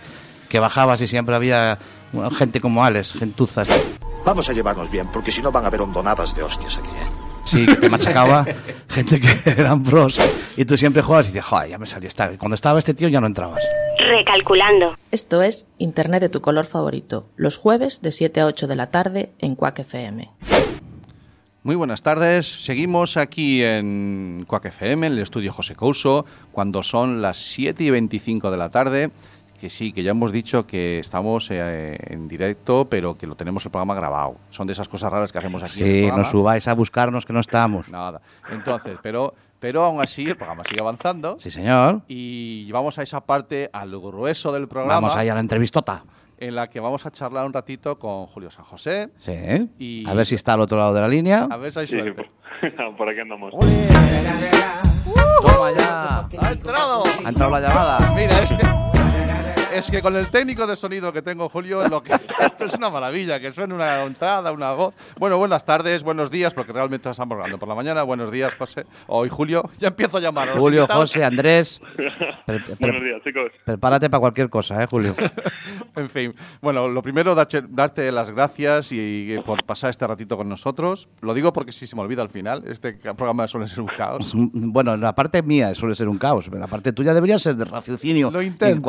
[0.49, 1.79] que bajabas y siempre había
[2.11, 3.67] bueno, gente como Alex, gentuzas.
[4.25, 7.29] Vamos a llevarnos bien, porque si no van a haber hondonadas de hostias aquí, ¿eh?
[7.45, 8.45] Sí, que te machacaba
[8.89, 10.19] gente que eran pros
[10.57, 12.29] y tú siempre jugabas y dices, joder, ya me salió esta.
[12.37, 13.63] Cuando estaba este tío ya no entrabas.
[13.97, 14.97] Recalculando.
[15.11, 18.91] Esto es Internet de tu color favorito, los jueves de 7 a 8 de la
[18.91, 20.29] tarde en Quack FM.
[21.61, 22.63] Muy buenas tardes.
[22.63, 27.89] Seguimos aquí en Quack FM, en el estudio José Couso, cuando son las 7 y
[27.89, 29.11] 25 de la tarde.
[29.59, 33.65] Que sí, que ya hemos dicho que estamos eh, en directo, pero que lo tenemos
[33.65, 34.37] el programa grabado.
[34.51, 37.41] Son de esas cosas raras que hacemos el Sí, no subáis a buscarnos que no
[37.41, 37.89] estamos.
[37.89, 38.21] Nada.
[38.49, 41.37] Entonces, pero, pero aún así el programa sigue avanzando.
[41.37, 42.03] Sí, señor.
[42.07, 46.05] Y vamos a esa parte, al grueso del programa, Vamos ahí a la entrevistota.
[46.39, 49.09] En la que vamos a charlar un ratito con Julio San José.
[49.15, 49.33] Sí.
[49.77, 51.47] Y- A ver si está al otro lado de la línea.
[51.49, 52.13] A ver si hay Sí, suerte.
[52.13, 53.51] por, por aquí andamos.
[55.41, 56.27] Toma ya.
[56.41, 57.03] ¡Ha entrado!
[57.25, 58.11] Ha entrado la llamada.
[58.15, 58.63] Mira, es que,
[59.73, 62.89] es que con el técnico de sonido que tengo, Julio, lo que, esto es una
[62.89, 64.93] maravilla, que suene una entrada, una voz.
[65.17, 68.03] Bueno, buenas tardes, buenos días, porque realmente estamos hablando por la mañana.
[68.03, 68.85] Buenos días, José.
[69.07, 71.11] Hoy, Julio, ya empiezo a llamar a los Julio, invitados.
[71.11, 71.81] José, Andrés.
[72.45, 73.51] pre- pre- Buenos días, chicos.
[73.65, 75.15] prepárate para cualquier cosa, ¿eh, Julio?
[75.95, 80.47] En fin, bueno, lo primero, darte las gracias y, y por pasar este ratito con
[80.47, 81.09] nosotros.
[81.19, 84.31] Lo digo porque si se me olvida al final, este programa suele ser un caos.
[84.35, 87.65] Bueno, la parte mía suele ser un caos, pero la parte tuya debería ser de
[87.65, 88.81] raciocinio Lo y intento.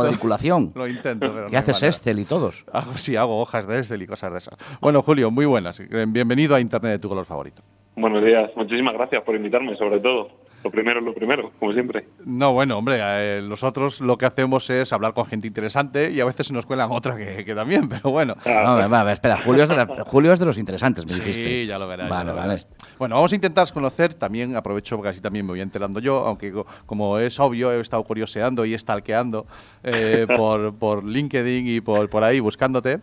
[0.75, 1.83] Lo intento, pero no ¿Qué hay haces.
[1.83, 2.65] Excel y todos?
[2.73, 4.55] Hago, sí, hago hojas de Excel y cosas de esas.
[4.81, 5.83] Bueno, Julio, muy buenas.
[6.09, 7.63] Bienvenido a Internet de tu color favorito.
[7.97, 8.51] Buenos días.
[8.57, 10.31] Muchísimas gracias por invitarme, sobre todo.
[10.63, 12.07] Lo primero es lo primero, como siempre.
[12.27, 16.27] No, bueno, hombre, eh, nosotros lo que hacemos es hablar con gente interesante y a
[16.27, 18.35] veces se nos cuelan otra que, que también, pero bueno.
[18.45, 21.45] No, a ver, espera, Julio es de, la- Julio es de los interesantes, me dijiste.
[21.63, 22.07] Sí, ya lo verás.
[22.09, 22.49] ya Vale, lo vale.
[22.49, 22.67] verás.
[22.99, 26.53] Bueno, vamos a intentar conocer, también aprovecho porque así también me voy enterando yo, aunque
[26.53, 29.47] co- como es obvio, he estado curioseando y stalkeando
[29.83, 33.01] eh, por, por LinkedIn y por, por ahí buscándote.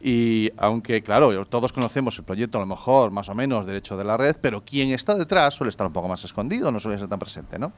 [0.00, 4.04] Y aunque, claro, todos conocemos el proyecto a lo mejor, más o menos, derecho de
[4.04, 7.08] la red, pero quien está detrás suele estar un poco más escondido, no suele ser
[7.08, 7.72] tan presente, ¿no?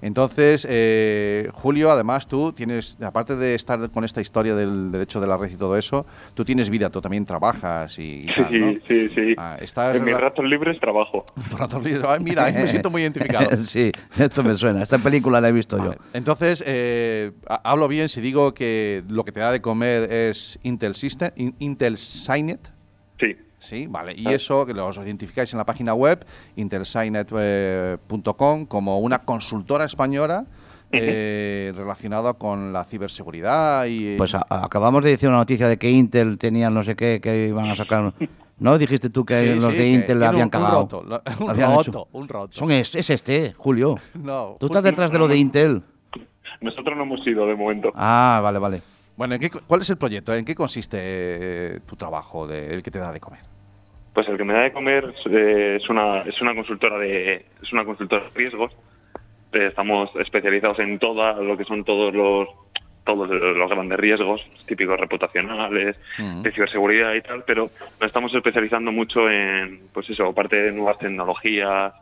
[0.00, 5.26] Entonces, eh, Julio, además tú tienes, aparte de estar con esta historia del derecho de
[5.26, 8.60] la red y todo eso, tú tienes vida, tú también trabajas y, y Sí, tal,
[8.60, 8.72] ¿no?
[8.88, 9.34] sí, sí.
[9.36, 11.24] Ah, estás en mis ratos libres trabajo.
[11.58, 12.04] ratos libres.
[12.06, 13.50] Ay, mira, ahí me siento muy identificado.
[13.56, 14.82] sí, esto me suena.
[14.82, 15.94] Esta película la he visto yo.
[16.12, 20.58] Entonces, eh, ha- hablo bien si digo que lo que te da de comer es
[20.62, 22.70] Intel System, Intel Signet.
[23.18, 23.36] Sí.
[23.58, 24.14] Sí, vale.
[24.16, 26.24] Y eso que los identificáis en la página web
[26.56, 30.46] intelsignet.com como una consultora española
[30.92, 35.76] eh, relacionada con la ciberseguridad y Pues a- a- acabamos de decir una noticia de
[35.78, 38.12] que Intel tenían no sé qué, que iban a sacar.
[38.58, 38.76] ¿No?
[38.76, 40.80] Dijiste tú que Sí, los sí, de que Intel tiene habían un- un cagado.
[40.80, 42.58] roto, lo- un Habían roto, hecho- un roto.
[42.58, 43.96] Son es, es este, Julio.
[44.14, 45.82] No, Tú estás detrás de lo de Intel.
[46.60, 47.90] Nosotros no hemos ido de momento.
[47.94, 48.82] Ah, vale, vale.
[49.20, 50.34] Bueno, ¿en qué ¿cuál es el proyecto?
[50.34, 53.40] ¿En qué consiste eh, tu trabajo, de, el que te da de comer?
[54.14, 57.70] Pues el que me da de comer eh, es una es una consultora de es
[57.70, 58.72] una consultora de riesgos.
[59.52, 62.48] Eh, estamos especializados en toda lo que son todos los
[63.04, 69.30] todos los grandes riesgos típicos reputacionales, de ciberseguridad y tal, pero nos estamos especializando mucho
[69.30, 71.92] en, pues eso, parte de nuevas tecnologías.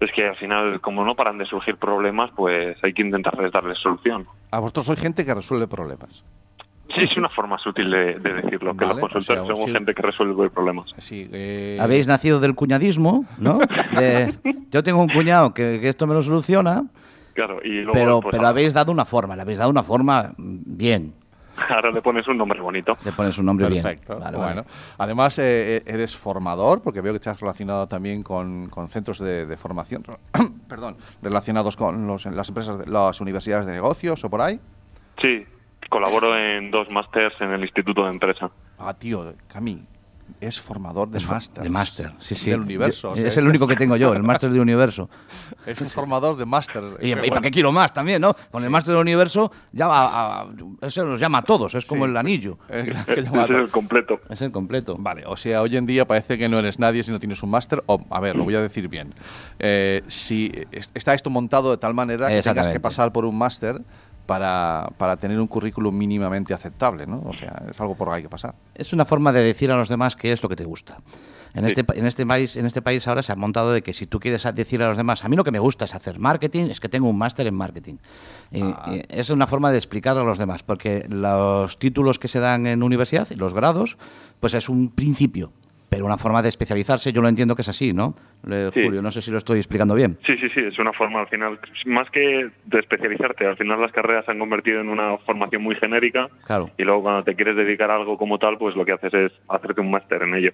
[0.00, 3.78] Es que al final, como no paran de surgir problemas, pues hay que intentarles darles
[3.78, 4.26] solución.
[4.50, 6.22] A vosotros sois gente que resuelve problemas.
[6.94, 9.66] Sí, es una forma sutil de, de decirlo, que Vale, los consultores o sea, somos
[9.66, 9.72] sí.
[9.72, 10.94] gente que resuelve problemas.
[10.98, 13.58] Sí, eh, Habéis nacido del cuñadismo, ¿no?
[13.98, 14.34] De,
[14.70, 16.84] yo tengo un cuñado que, que esto me lo soluciona,
[17.36, 20.32] Claro, y luego pero, pues, pero habéis dado una forma, le habéis dado una forma
[20.36, 21.14] mm, bien.
[21.70, 22.96] ahora le pones un nombre bonito.
[23.04, 24.14] Le pones un nombre Perfecto.
[24.14, 24.24] bien.
[24.24, 24.68] Vale, bueno, vale.
[24.98, 29.18] además eh, eh, eres formador, porque veo que te has relacionado también con, con centros
[29.18, 30.02] de, de formación,
[30.68, 34.58] perdón, relacionados con los, las empresas, de- las universidades de negocios o por ahí.
[35.20, 35.46] Sí,
[35.88, 38.50] colaboro en dos másters en el Instituto de Empresa.
[38.78, 39.86] Ah, tío, Cami,
[40.40, 41.62] es formador de máster.
[41.64, 42.50] De máster, sí, sí.
[42.50, 43.08] Del universo.
[43.08, 45.08] Yo- o sea, es el único que tengo yo, el máster de universo.
[45.66, 46.82] Es un formador de máster.
[47.00, 48.34] Y, y para qué quiero más también, ¿no?
[48.50, 50.46] Con el máster del universo ya a- a-
[50.82, 52.10] eso nos llama a todos, es como Sí.
[52.10, 52.58] el anillo.
[52.68, 54.20] Que es el completo.
[54.28, 54.96] Es el completo.
[54.98, 57.50] Vale, o sea, hoy en día parece que no eres nadie si no tienes un
[57.50, 57.82] máster.
[57.86, 59.14] O, a ver, lo voy a decir bien.
[59.58, 63.38] Eh, si es- está esto montado de tal manera que tengas que pasar por un
[63.38, 63.80] máster
[64.26, 67.22] para, para tener un currículum mínimamente aceptable, ¿no?
[67.24, 68.54] O sea, es algo por ahí que pasar.
[68.74, 70.96] Es una forma de decir a los demás qué es lo que te gusta.
[71.54, 71.72] En, Sí.
[71.74, 74.20] este, en, este país, en este país ahora se ha montado de que si tú
[74.20, 76.80] quieres decir a los demás, a mí lo que me gusta es hacer marketing, es
[76.80, 77.94] que tengo un máster en marketing.
[78.50, 78.92] Y- Ah.
[78.94, 82.66] y es una forma de explicar a los demás, porque los títulos que se dan
[82.66, 83.96] en universidad y los grados,
[84.40, 85.50] pues es un principio.
[85.88, 88.14] Pero una forma de especializarse, yo lo entiendo que es así, ¿no?
[88.44, 88.84] Sí.
[88.84, 90.18] Julio, no sé si lo estoy explicando bien.
[90.26, 93.92] Sí, sí, sí, es una forma al final, más que de especializarte, al final las
[93.92, 96.70] carreras se han convertido en una formación muy genérica Claro.
[96.76, 99.32] y luego cuando te quieres dedicar a algo como tal, pues lo que haces es
[99.48, 100.50] hacerte un máster en ello.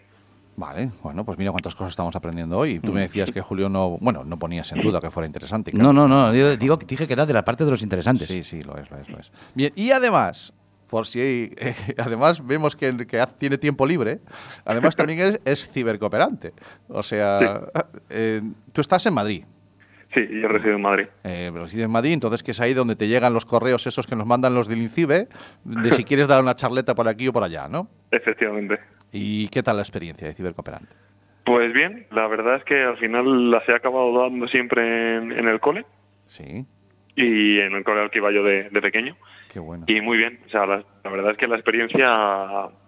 [0.55, 2.79] Vale, bueno, pues mira cuántas cosas estamos aprendiendo hoy.
[2.79, 2.95] Tú Mm.
[2.95, 5.71] me decías que Julio no, bueno, no ponías en duda que fuera interesante.
[5.73, 5.95] claro.
[5.95, 8.29] No, no, no, digo, digo que dije que era de la parte de los interesantes.
[8.29, 9.33] Sí, sí, lo es, lo es, lo es.
[9.55, 10.53] Bien, y además,
[10.93, 11.21] por si
[11.57, 14.21] eh, además vemos que, que tiene tiempo libre,
[14.67, 16.53] además también es, es cibercooperante.
[16.89, 17.63] O sea,
[18.11, 18.43] eh,
[18.75, 19.45] tú estás en Madrid.
[20.13, 21.07] Sí, yo resido en Madrid.
[21.25, 24.15] Eh, resides en Madrid, entonces que es ahí donde te llegan los correos esos que
[24.15, 25.29] nos mandan los del INCIBE,
[25.65, 27.89] de si quieres dar una charleta por aquí o por allá, ¿no?
[28.11, 28.79] Efectivamente.
[29.13, 30.93] ¿Y qué tal la experiencia de cibercooperante?
[31.47, 35.49] Pues bien, la verdad es que al final las he acabado dando siempre en, en
[35.49, 35.87] el cole
[36.27, 36.67] Sí,
[37.17, 39.17] y en el cole al que iba yo de, de pequeño.
[39.53, 39.85] Qué bueno.
[39.87, 42.09] Y muy bien, o sea, la, la verdad es que la experiencia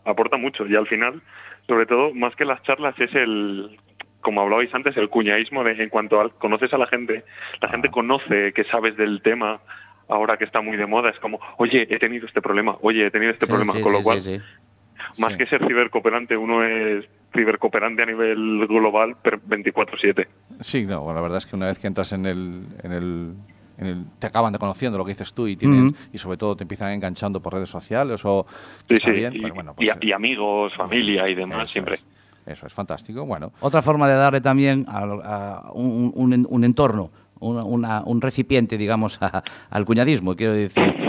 [0.04, 1.22] aporta mucho y al final,
[1.68, 3.78] sobre todo, más que las charlas, es el,
[4.20, 7.24] como hablabais antes, el cuñaísmo de en cuanto a conoces a la gente,
[7.60, 9.60] la gente conoce que sabes del tema
[10.08, 13.10] ahora que está muy de moda, es como, oye, he tenido este problema, oye, he
[13.10, 14.42] tenido este Sí, problema, sí, con lo sí, cual,
[15.18, 20.28] más que ser cibercooperante, uno es cibercooperante a nivel global per- 24/7.
[20.60, 23.34] Sí, no, bueno, la verdad es que una vez que entras en el, en el,
[23.78, 26.64] el- te acaban de conociendo lo que dices tú y tienen, y sobre todo te
[26.64, 28.46] empiezan enganchando por redes sociales o
[28.88, 31.72] Sí, está sí, bien, y, pues bueno, pues, a- y amigos, familia y demás, eso
[31.72, 31.94] siempre.
[31.96, 32.04] es,
[32.46, 33.24] eso es fantástico.
[33.24, 34.98] Bueno, Otra forma de darle también a,
[35.68, 37.10] a un, un- un entorno,
[37.40, 40.82] una- una- un recipiente, digamos, a- al cuñadismo, quiero decir.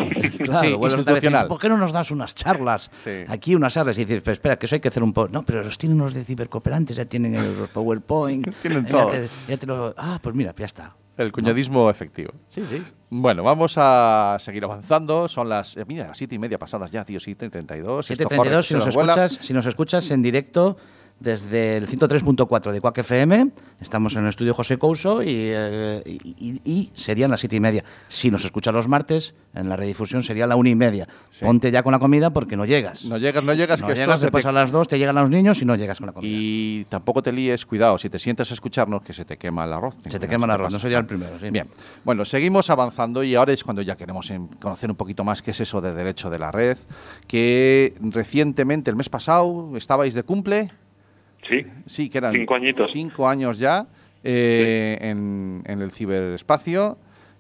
[0.46, 1.48] Claro, Sí, institucional.
[1.48, 2.90] ¿Por qué no nos das unas charlas?
[2.94, 3.10] Sí.
[3.28, 3.98] Aquí unas charlas.
[3.98, 5.30] Y dices, pero espera, que eso hay que hacer un poco.
[5.30, 8.48] No, pero los tienen los de cibercooperantes, ya tienen los PowerPoint.
[8.62, 9.10] Tienen ya todo.
[9.12, 10.96] te- ya te lo- ah, pues mira, ya está.
[11.18, 12.32] El cuñadismo efectivo.
[12.48, 12.84] Sí, sí.
[13.10, 15.28] Bueno, vamos a seguir avanzando.
[15.30, 18.12] Son las, eh, mira, las siete y media pasadas ya, tío, 7.32.
[18.12, 19.14] Esto corre, 732, si se nos, nos vuela.
[19.14, 20.78] escuchas, si nos escuchas en directo
[21.20, 26.92] desde el 103.4 de Quack FM, estamos en el estudio José Couso y, eh, y-
[26.94, 27.84] serían las siete y media.
[28.10, 31.08] Si nos escuchas los martes, en la redifusión sería la una y media.
[31.30, 31.46] Sí.
[31.46, 33.06] Ponte ya con la comida porque no llegas.
[33.06, 35.30] No llegas, no llegas, No que llegas, después te- a las dos te llegan los
[35.30, 36.30] niños y no llegas con la comida.
[36.32, 39.74] Y tampoco te líes, cuidado, si te sientas a escucharnos, que se te quema el
[39.74, 39.96] arroz.
[40.10, 41.50] Se te quema el arroz, no sería el primero, sí.
[41.50, 41.68] Bien,
[42.04, 45.52] bueno, seguimos avanzando y ahora es cuando ya queremos em, conocer un poquito más qué
[45.52, 46.78] es eso de derecho de la red,
[47.28, 50.72] que recientemente, el mes pasado, estabais de cumple,
[51.48, 52.92] Sí, sí, que eran Cinco añitos.
[52.92, 53.88] cinco años ya
[54.24, 56.98] eh, en, en el ciberespacio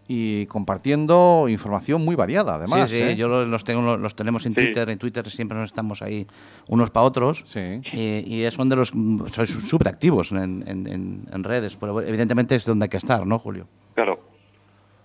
[0.07, 2.91] y compartiendo información muy variada, además.
[2.91, 3.15] sí, sí, ¿eh?
[3.15, 4.61] yo lo- los, tengo, los tenemos en Sí.
[4.61, 6.27] Twitter, en Twitter siempre nos estamos ahí
[6.67, 7.43] unos para otros.
[7.47, 7.81] Sí.
[7.91, 8.93] Y, y son de los.
[9.33, 13.25] Sois súper activos en, en- en- en redes, pero evidentemente es donde hay que estar,
[13.25, 13.67] ¿no, Julio?
[13.95, 14.19] Claro.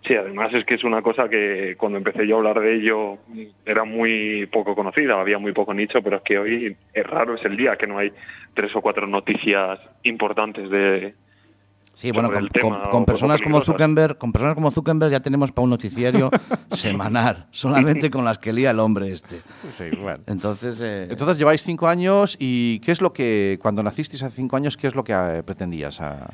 [0.07, 3.19] Sí, además es que es una cosa que cuando empecé yo a hablar de ello
[3.67, 7.45] era muy poco conocida, había muy poco nicho, pero es que hoy es raro, es
[7.45, 8.11] el día que no hay
[8.55, 11.15] tres o cuatro noticias importantes de...
[11.93, 12.31] Sí, bueno,
[12.91, 13.61] con, personas como.
[13.61, 16.31] Zuckerberg, con personas como Zuckerberg ya tenemos para un noticiario
[16.73, 19.41] semanal, solamente con las que lía el hombre este.
[19.71, 20.23] Sí, bueno.
[20.27, 24.57] Entonces, eh, Entonces lleváis cinco años y ¿qué es lo que, cuando nacisteis hace cinco
[24.57, 26.29] años, qué es lo que eh, pretendías a-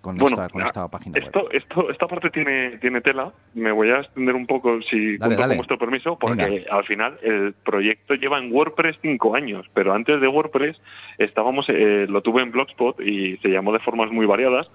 [0.00, 1.24] con, Bueno, esta, con ah, esta página web?
[1.26, 5.36] esto, esto, esta parte tiene, tiene tela, me voy a extender un poco, si Dale,
[5.36, 5.48] dale.
[5.48, 6.74] con vuestro permiso, porque Venga.
[6.74, 10.80] al final el proyecto lleva en WordPress cinco años, pero antes de WordPress
[11.18, 14.68] estábamos, eh, lo tuve en Blogspot y se llamó de formas muy variadas,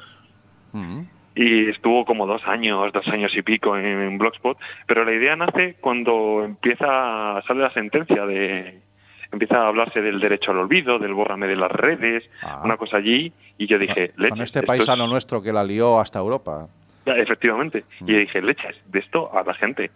[0.74, 1.02] Mm.
[1.36, 4.58] y estuvo como dos años, dos años y pico en, en Blogspot,
[4.88, 8.80] pero la idea nace cuando empieza, sale la sentencia de,
[9.36, 12.62] empieza a hablarse del derecho al olvido, del bórrame de las redes, Ah.
[12.64, 15.64] una cosa allí, y yo dije, Con leches, este esto paisano es- nuestro que la
[15.64, 16.68] lió hasta Europa.
[17.06, 18.10] ya, efectivamente, Mm.
[18.10, 19.92] y yo dije, leches, de esto a la gente.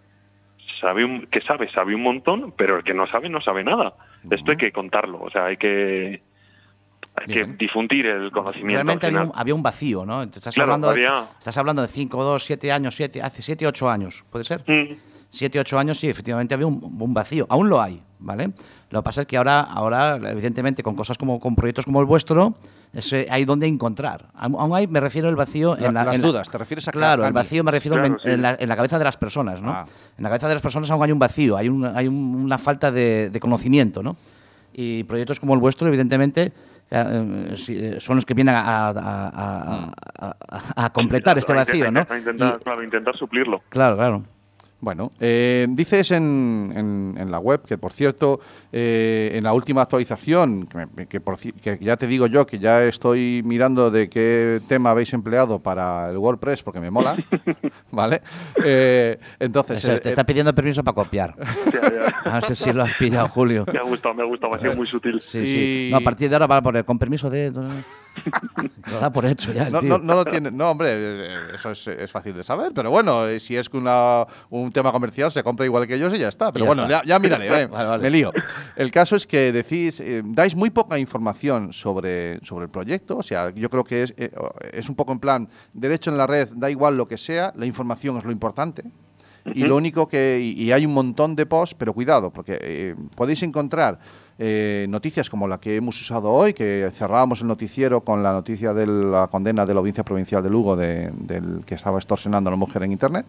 [0.80, 3.94] Sabe un, que sabe, sabe un montón, pero el que no sabe, no sabe nada.
[4.30, 6.22] Esto hay que contarlo, o sea, hay que
[7.16, 7.58] hay que Bien.
[7.58, 8.74] difundir el conocimiento.
[8.76, 10.22] realmente al había un, había un vacío, ¿no?
[10.22, 13.66] Estás, Claro, hablando, de- había- estás hablando de 5, 2, 7 años, siete, hace 7,
[13.66, 14.62] 8 años, ¿puede ser?
[14.66, 14.94] Mm.
[15.30, 17.46] 7, 8 años, sí, efectivamente había un, un vacío.
[17.48, 18.50] Aún lo hay, ¿vale?
[18.90, 22.06] Lo que pasa es que ahora, ahora evidentemente, con cosas como con proyectos como el
[22.06, 22.54] vuestro,
[22.92, 24.26] es, eh, hay donde encontrar.
[24.34, 26.88] Aún hay, me refiero al vacío La- en la, las en la- dudas, ¿te refieres
[26.88, 28.28] a Claro, el vacío me refiero Claro, en, sí.
[28.30, 29.70] en la, en la cabeza de las personas, ¿no?
[29.70, 29.84] Ah.
[30.18, 32.58] En la cabeza de las personas aún hay un vacío, hay, un- hay un- una
[32.58, 34.16] falta de, de conocimiento, ¿no?
[34.72, 36.52] Y proyectos como el vuestro, evidentemente,
[36.90, 41.52] eh, sí, eh, son los que vienen a, a- a- a- a- a completar este
[41.52, 42.00] vacío, ¿no?
[42.00, 43.62] intentar- A intentar, Y- claro, intentar suplirlo.
[43.68, 44.24] claro, claro.
[44.82, 48.40] Bueno, eh, dices en, en- en la web que, por cierto,
[48.72, 52.58] eh, en la última actualización, que, me- que por que ya te digo yo que
[52.58, 57.16] ya estoy mirando de qué tema habéis empleado para el WordPress porque me mola,
[57.92, 58.22] ¿vale?
[58.64, 61.34] Eh, entonces, Eso, eh, te está pidiendo permiso para copiar.
[62.24, 63.66] No sé si lo has pillado, Julio.
[63.72, 65.20] Me ha gustado, me ha gustado, ha sido muy sutil.
[65.20, 65.88] Sí, sí.
[65.90, 67.50] No, a partir de ahora va a poner con permiso de.
[68.90, 69.66] Lo da por hecho ya.
[69.66, 69.88] el No, tío.
[69.90, 73.26] no, no lo tiene, no, hombre, eh, eso es, es fácil de saber, pero bueno,
[73.26, 76.28] eh, si es que una- un tema comercial se compra igual que ellos y ya
[76.28, 76.50] está.
[76.52, 77.02] Pero Ya bueno, está.
[77.02, 78.02] ya, ya miraré, eh, Vale, vale.
[78.02, 78.32] me lío.
[78.76, 83.22] El caso es que decís, eh, dais muy poca información sobre, sobre el proyecto, o
[83.22, 84.30] sea, yo creo que es, eh,
[84.72, 87.66] es un poco en plan, derecho en la red, da igual lo que sea, la
[87.66, 88.82] información es lo importante.
[89.54, 90.38] Y lo único que.
[90.54, 93.98] Y, y hay un montón de posts, pero cuidado, porque eh, podéis encontrar
[94.42, 98.72] eh, noticias como la que hemos usado hoy, que cerrábamos el noticiero con la noticia
[98.72, 102.52] de la condena de la audiencia provincial de Lugo de- del que estaba extorsionando a
[102.52, 103.26] la mujer en internet.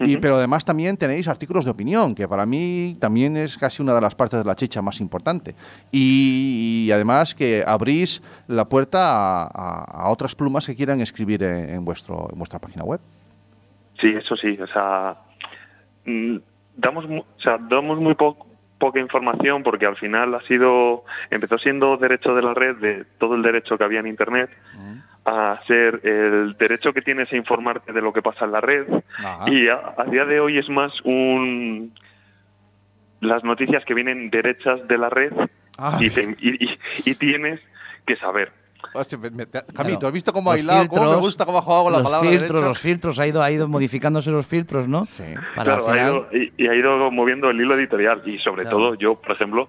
[0.00, 3.94] Y, pero además también tenéis artículos de opinión, que para mí también es casi una
[3.94, 5.54] de las partes de la chicha más importante.
[5.92, 11.42] Y, y además que abrís la puerta a, a- a otras plumas que quieran escribir
[11.44, 13.00] en, en vuestro, en vuestra página web.
[14.00, 15.16] Sí, eso sí, o sea,
[16.04, 16.36] mm,
[16.76, 18.36] damos, o sea, damos muy po-
[18.78, 23.34] poca información porque al final ha sido, empezó siendo derecho de la red, de todo
[23.34, 24.50] el derecho que había en Internet,
[25.24, 28.86] a ser el derecho que tienes a informarte de lo que pasa en la red
[29.18, 29.50] Ajá.
[29.50, 31.94] y a, a día de hoy es más un
[33.20, 35.32] las noticias que vienen derechas de la red
[35.78, 36.06] Ay.
[36.06, 37.58] y, te- y- y- y tienes
[38.06, 38.52] que saber.
[38.92, 40.06] Camito, Claro.
[40.08, 40.88] ¿has visto cómo ha hilado?
[40.88, 43.42] ¿Cómo me gusta cómo ha jugado con la los palabra filtros, los filtros, ha ido,
[43.42, 45.04] ha ido modificándose los filtros, ¿no?
[45.04, 45.24] Sí.
[45.56, 48.76] Para Claro, ha ido, y, y ha ido moviendo el hilo editorial y sobre Claro.
[48.78, 49.68] todo yo, por ejemplo,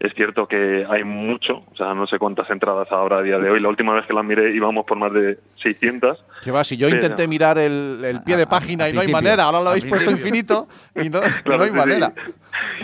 [0.00, 3.48] es cierto que hay mucho, o sea, no sé cuántas entradas ahora a día de
[3.48, 3.60] hoy.
[3.60, 6.22] La última vez que las miré íbamos por más de 600.
[6.42, 9.00] Que va, si yo Pero- intenté mirar el, el pie de a- página y no
[9.00, 10.68] hay manera, ahora lo habéis puesto infinito
[11.00, 12.12] y no, Claro, no hay sí, manera.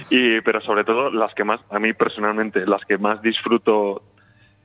[0.08, 0.16] sí.
[0.36, 4.02] Y, pero sobre todo las que más, a mí personalmente, las que más disfruto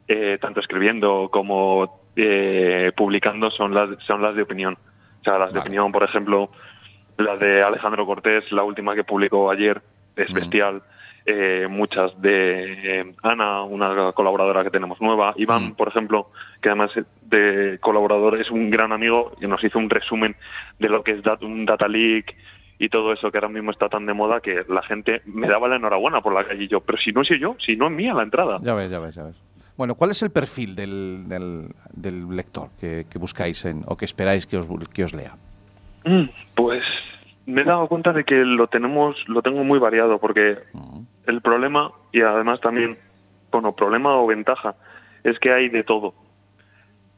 [0.08, 4.78] eh, tanto escribiendo como eh, publicando son las, son las de opinión.
[5.22, 5.62] O sea, las de Vale.
[5.62, 6.49] opinión, por ejemplo,
[7.18, 9.82] la de Alejandro Cortés, la última que publicó ayer,
[10.16, 10.34] es Mm.
[10.34, 10.84] bestial.
[11.28, 15.76] Eh, muchas de Ana, una colaboradora que tenemos nueva, Iván, Mm.
[15.76, 16.30] por ejemplo,
[16.62, 16.91] que además
[17.24, 20.36] de colaborador es un gran amigo y nos hizo un resumen
[20.78, 22.36] de lo que es un data leak
[22.78, 25.68] y todo eso que ahora mismo está tan de moda que la gente me daba
[25.68, 27.91] la enhorabuena por la calle y yo, pero si no soy yo, si no es
[27.93, 28.60] mía la entrada.
[28.62, 29.36] Ya ves, ya ves, ya ves.
[29.78, 34.05] Bueno, ¿cuál es el perfil del, del- del lector que, que buscáis en- o que
[34.05, 35.36] esperáis que os, que os lea?
[36.05, 36.84] Mm, Pues
[37.45, 40.57] me he dado cuenta de que lo tenemos, lo tengo muy variado, porque
[41.26, 42.97] el problema, y además también,
[43.51, 44.76] bueno, problema o ventaja,
[45.23, 46.13] es que hay de todo.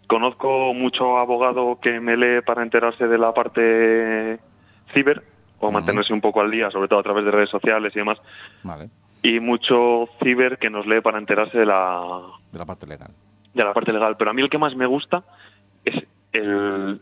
[0.07, 4.39] Conozco mucho abogado que me lee para enterarse de la parte
[4.93, 5.21] ciber
[5.59, 8.17] o mantenerse un poco al día, sobre todo a través de redes sociales y demás,
[8.63, 8.89] Vale,
[9.23, 13.11] y mucho ciber que nos lee para enterarse de la, de la parte legal.
[13.53, 14.15] de la parte legal.
[14.17, 15.23] Pero a mí el que más me gusta
[15.85, 16.03] es
[16.33, 17.01] el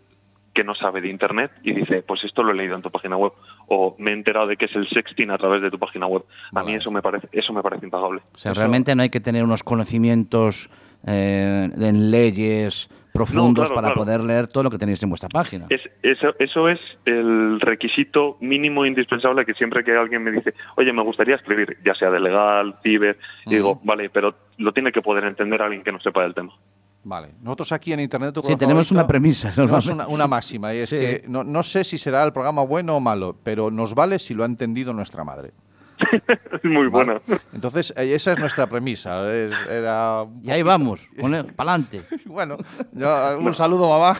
[0.53, 3.17] que no sabe de Internet y dice, pues esto lo he leído en tu página
[3.17, 3.33] web
[3.67, 6.23] o me he enterado de que es el sexting a través de tu página web.
[6.53, 8.21] A mí eso me parece eso me parece impagable.
[8.33, 10.69] O sea, Eso- realmente no hay que tener unos conocimientos
[11.05, 14.01] eh, en leyes profundos claro, para claro.
[14.01, 15.65] poder leer todo lo que tenéis en vuestra página.
[15.69, 20.93] Es, eso, eso es el requisito mínimo indispensable que siempre que alguien me dice, oye,
[20.93, 23.81] me gustaría escribir, ya sea de legal, ciber, y digo, Ujú.
[23.83, 26.53] vale, pero lo tiene que poder entender alguien que no sepa del tema.
[27.07, 28.33] Vale, nosotros aquí en Internet...
[28.33, 30.97] Tu Sí, tenemos favorito, una premisa, tenemos una, una máxima, y es Sí.
[30.97, 34.33] que no, no sé si será el programa bueno o malo, pero nos vale si
[34.33, 35.51] lo ha entendido nuestra madre.
[36.51, 37.19] Es muy ¿vale?
[37.27, 37.41] buena.
[37.53, 39.31] Entonces, eh, esa es nuestra premisa.
[39.33, 41.07] es- era Y ahí vamos,
[41.55, 42.01] para adelante.
[42.25, 42.57] Bueno,
[42.93, 44.17] yo- un saludo, mamá.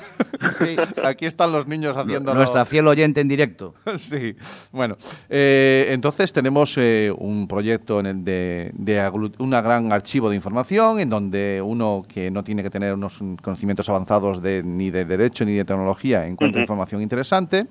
[0.58, 0.76] Sí.
[1.04, 3.74] Aquí están los niños haciendo Nuestra fiel oyente en directo.
[3.98, 4.36] Sí,
[4.72, 4.98] bueno,
[5.30, 11.00] eh, entonces tenemos eh, un proyecto en el de, de un gran archivo de información
[11.00, 15.46] en donde uno que no tiene que tener unos conocimientos avanzados de, ni de derecho
[15.46, 16.64] ni de tecnología encuentra Ujú.
[16.64, 17.68] información interesante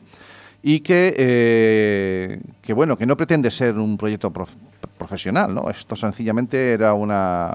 [0.66, 4.56] y que, eh, que bueno que no pretende ser un proyecto prof-
[4.96, 5.68] profesional, ¿no?
[5.68, 7.48] Esto sencillamente era una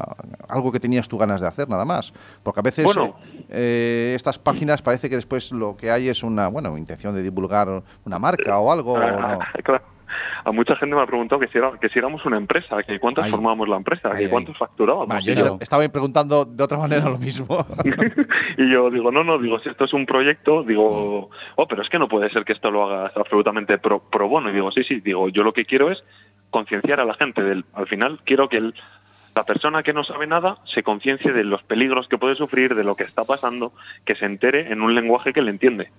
[0.48, 3.16] algo que tenías tú ganas de hacer nada más, porque a veces Bueno.
[3.50, 7.82] eh, estas páginas parece que después lo que hay es una bueno intención de divulgar
[8.06, 8.94] una marca o algo.
[8.94, 9.40] o no.
[9.64, 9.84] Claro.
[10.44, 13.00] A mucha gente me ha preguntado que si, era- que si éramos una empresa, que
[13.00, 13.32] cuántos Ay.
[13.32, 15.24] formábamos la empresa, Ay, que cuántos facturábamos.
[15.24, 17.66] Yo yo- estaba preguntando de otra manera lo mismo.
[18.58, 21.90] y yo digo, no, no, digo, si esto es un proyecto, digo, oh, pero es
[21.90, 24.50] que no puede ser que esto lo hagas absolutamente pro, pro bono.
[24.50, 26.04] Y digo, sí, sí, digo, yo lo que quiero es
[26.50, 28.74] concienciar a la gente del, al final quiero que el-
[29.36, 32.84] la persona que no sabe nada se conciencie de los peligros que puede sufrir, de
[32.84, 33.72] lo que está pasando,
[34.04, 35.92] que se entere en un lenguaje que le entiende.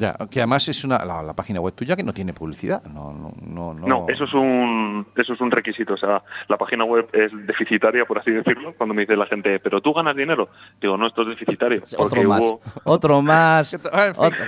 [0.00, 2.82] Ya, que además es una la, la página web tuya que no tiene publicidad.
[2.86, 3.86] No, no, no, no.
[3.86, 5.92] No, eso es un eso es un requisito.
[5.92, 8.72] O sea, la página web es deficitaria, por así decirlo.
[8.78, 10.48] Cuando me dice la gente, pero tú ganas dinero,
[10.80, 11.82] digo, no, esto es deficitario.
[11.98, 12.40] Otro más.
[12.40, 13.74] hubo, Otro más.
[14.16, 14.46] Otro-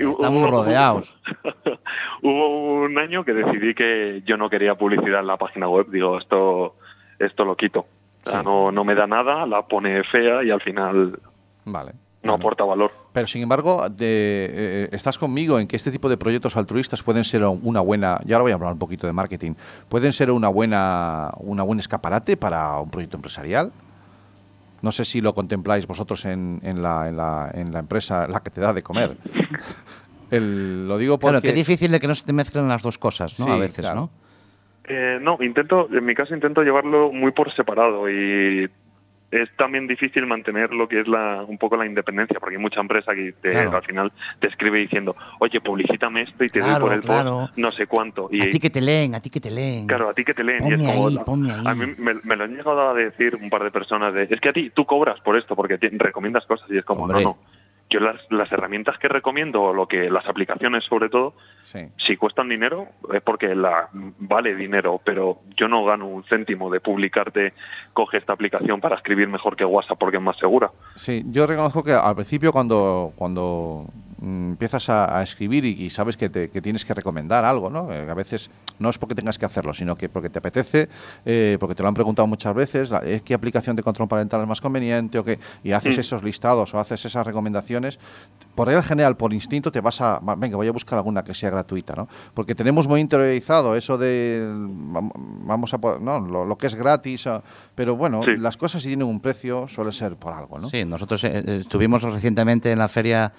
[0.00, 1.14] Estamos rodeados.
[2.22, 5.86] hubo un año que decidí que yo no quería publicidad en la página web.
[5.90, 6.74] Digo, esto
[7.20, 7.86] esto lo quito.
[8.24, 8.44] O sea, Sí.
[8.46, 11.18] no, no me da nada, la pone fea y al final
[11.64, 11.92] Vale.
[12.22, 12.90] No aporta valor.
[13.12, 17.24] Pero sin embargo, de- eh, estás conmigo en que este tipo de proyectos altruistas pueden
[17.24, 19.52] ser una buena, y ahora voy a hablar un poquito de marketing,
[19.88, 23.72] pueden ser una buena, una buen escaparate para un proyecto empresarial.
[24.82, 28.40] No sé si lo contempláis vosotros en, en la, en, la, en la empresa, la
[28.40, 29.16] que te da de comer.
[30.30, 31.40] El- lo digo porque...
[31.40, 33.46] Claro, qué difícil de que no se te mezclen las dos cosas, ¿no?
[33.46, 34.00] Sí, a veces, claro.
[34.00, 34.10] ¿no?
[34.84, 38.68] Eh, no, intento, en mi caso intento llevarlo muy por separado y
[39.32, 42.80] es también difícil mantener lo que es la, un poco la independencia, porque hay mucha
[42.80, 43.76] empresa que te- Claro.
[43.78, 47.30] al final te escribe diciendo, oye, publicítame esto y te doy Claro, por el claro.
[47.46, 48.28] post no sé cuánto.
[48.30, 49.86] Y A ti que te leen, a ti que te leen.
[49.86, 51.08] claro, a ti que te leen y es como...
[51.08, 51.64] ahí, ponme ahí.
[51.66, 54.40] A mí me, me lo han llegado a decir un par de personas de, es
[54.40, 57.22] que a ti tú cobras por esto porque te recomiendas cosas y es como, Hombre.
[57.24, 57.38] no, no.
[57.92, 61.80] Yo las, las herramientas que recomiendo, lo que las aplicaciones sobre todo, Sí.
[61.98, 66.80] si cuestan dinero es porque la vale dinero, pero yo no gano un céntimo de
[66.80, 67.52] publicarte,
[67.92, 70.70] coge esta aplicación para escribir mejor que WhatsApp porque es más segura.
[70.94, 73.86] Sí, yo reconozco que al principio cuando, cuando
[74.22, 77.92] empiezas a, a escribir y, y sabes que, te- que tienes que recomendar algo, ¿no?
[77.92, 80.88] Eh, a veces no es porque tengas que hacerlo, sino que porque te apetece,
[81.24, 84.40] eh, porque te lo han preguntado muchas veces, la- eh, qué aplicación de control parental
[84.42, 86.00] es más conveniente o qué, y haces Mm.
[86.00, 87.98] esos listados o haces esas recomendaciones,
[88.54, 91.50] por regla general, por instinto, te vas a, venga, voy a buscar alguna que sea
[91.50, 92.08] gratuita, ¿no?
[92.34, 97.26] Porque tenemos muy interiorizado eso de, vam- vamos a, no, lo, lo que es gratis,
[97.26, 97.42] ah,
[97.74, 98.36] pero bueno, Sí.
[98.38, 100.68] las cosas si tienen un precio suele ser por algo, ¿no?
[100.68, 103.32] Sí, nosotros eh, estuvimos recientemente en la feria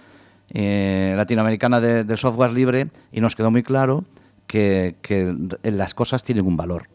[0.54, 4.06] eh, latinoamericana de, de software libre y nos quedó muy claro
[4.48, 4.96] que,
[5.64, 6.88] las cosas tienen un valor.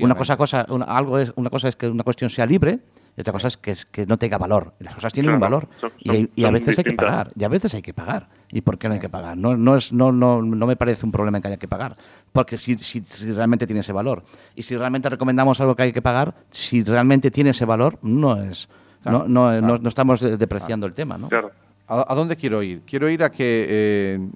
[0.00, 2.78] Una cosa, cosa, una, algo es, una cosa es que una cuestión sea libre
[3.16, 4.72] y otra cosa es que, es que no tenga valor.
[4.78, 7.30] Las cosas tienen un valor son- y, a veces hay que pagar.
[7.36, 8.28] Y a veces hay que pagar.
[8.50, 9.36] ¿Y por qué no hay que pagar?
[9.36, 11.96] No, no, es, no, no, no me parece un problema que haya que pagar.
[12.32, 14.22] Porque si, si, si realmente tiene ese valor.
[14.54, 18.40] Y si realmente recomendamos algo que hay que pagar, si realmente tiene ese valor, no
[18.40, 18.68] es.
[19.02, 19.66] Claro, no, no, claro.
[19.66, 21.28] no, no estamos de- depreciando el tema, ¿no?
[21.28, 21.50] Claro.
[21.88, 22.82] ¿A, a dónde quiero ir?
[22.86, 24.28] Quiero ir a que, eh,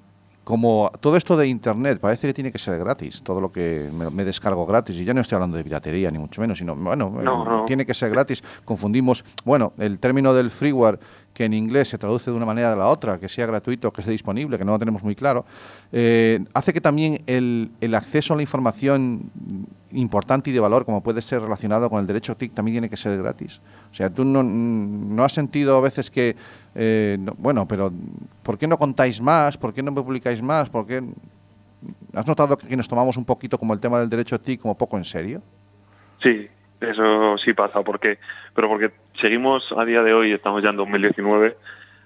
[0.43, 4.09] como todo esto de Internet, parece que tiene que ser gratis, todo lo que me,
[4.09, 7.09] me descargo gratis, y ya no estoy hablando de piratería, ni mucho menos, sino, bueno,
[7.09, 7.65] No, no.
[7.65, 8.43] tiene que ser gratis.
[8.65, 10.99] Confundimos, bueno, el término del freeware,
[11.33, 14.01] que en inglés se traduce de una manera a la otra, que sea gratuito, que
[14.01, 15.45] esté disponible, que no lo tenemos muy claro,
[15.93, 19.29] eh, hace que también el, el acceso a la información
[19.91, 22.97] importante y de valor, como puede ser relacionado con el derecho TIC, también tiene que
[22.97, 23.61] ser gratis.
[23.91, 26.35] O sea, tú no, no has sentido a veces que,
[26.75, 27.91] eh, no- bueno, pero
[28.43, 29.57] ¿por qué no contáis más?
[29.57, 30.69] ¿Por qué no publicáis más?
[30.69, 31.01] ¿Por qué?
[32.13, 34.97] ¿Has notado que nos tomamos un poquito como el tema del derecho TIC como poco
[34.97, 35.41] en serio?
[36.21, 36.47] Sí,
[36.81, 38.19] eso sí pasa, porque
[38.55, 41.57] pero porque seguimos a día de hoy, estamos ya en 2019,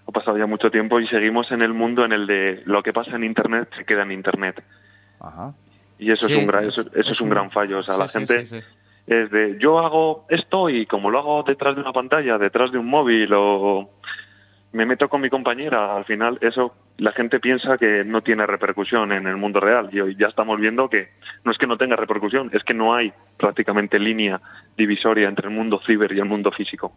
[0.07, 2.91] ha pasado ya mucho tiempo y seguimos en el mundo en el de lo que
[2.93, 4.63] pasa en Internet se queda en Internet.
[5.19, 5.53] Ajá.
[5.99, 7.79] Y eso Sí, es un gran, es- eso, eso es es un gran fallo.
[7.79, 8.65] O sea, Sí, la sí, gente sí, sí.
[9.07, 12.77] es de yo hago esto y como lo hago detrás de una pantalla, detrás de
[12.79, 13.89] un móvil o
[14.73, 19.11] me meto con mi compañera, al final eso la gente piensa que no tiene repercusión
[19.11, 21.09] en el mundo real y hoy ya estamos viendo que
[21.43, 24.41] no es que no tenga repercusión, es que no hay prácticamente línea
[24.75, 26.91] divisoria entre el mundo ciber y el mundo físico.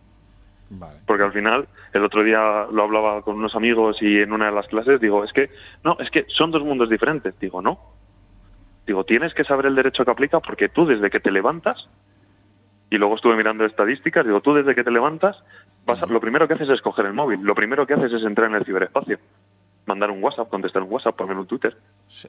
[0.71, 1.01] Vale.
[1.07, 4.53] Porque al final, el otro día lo hablaba con unos amigos y en una de
[4.53, 5.51] las clases digo, es que,
[5.85, 7.39] no, es que son dos mundos diferentes.
[7.39, 7.79] Digo, no.
[8.87, 11.89] Digo, tienes que saber el derecho que aplica porque tú desde que te levantas,
[12.91, 15.37] y luego estuve mirando estadísticas, digo, tú desde que te levantas,
[15.85, 18.23] vas a- lo primero que haces es coger el móvil, lo primero que haces es
[18.23, 19.19] entrar en el ciberespacio,
[19.87, 21.77] mandar un WhatsApp, contestar un WhatsApp, poner un Twitter.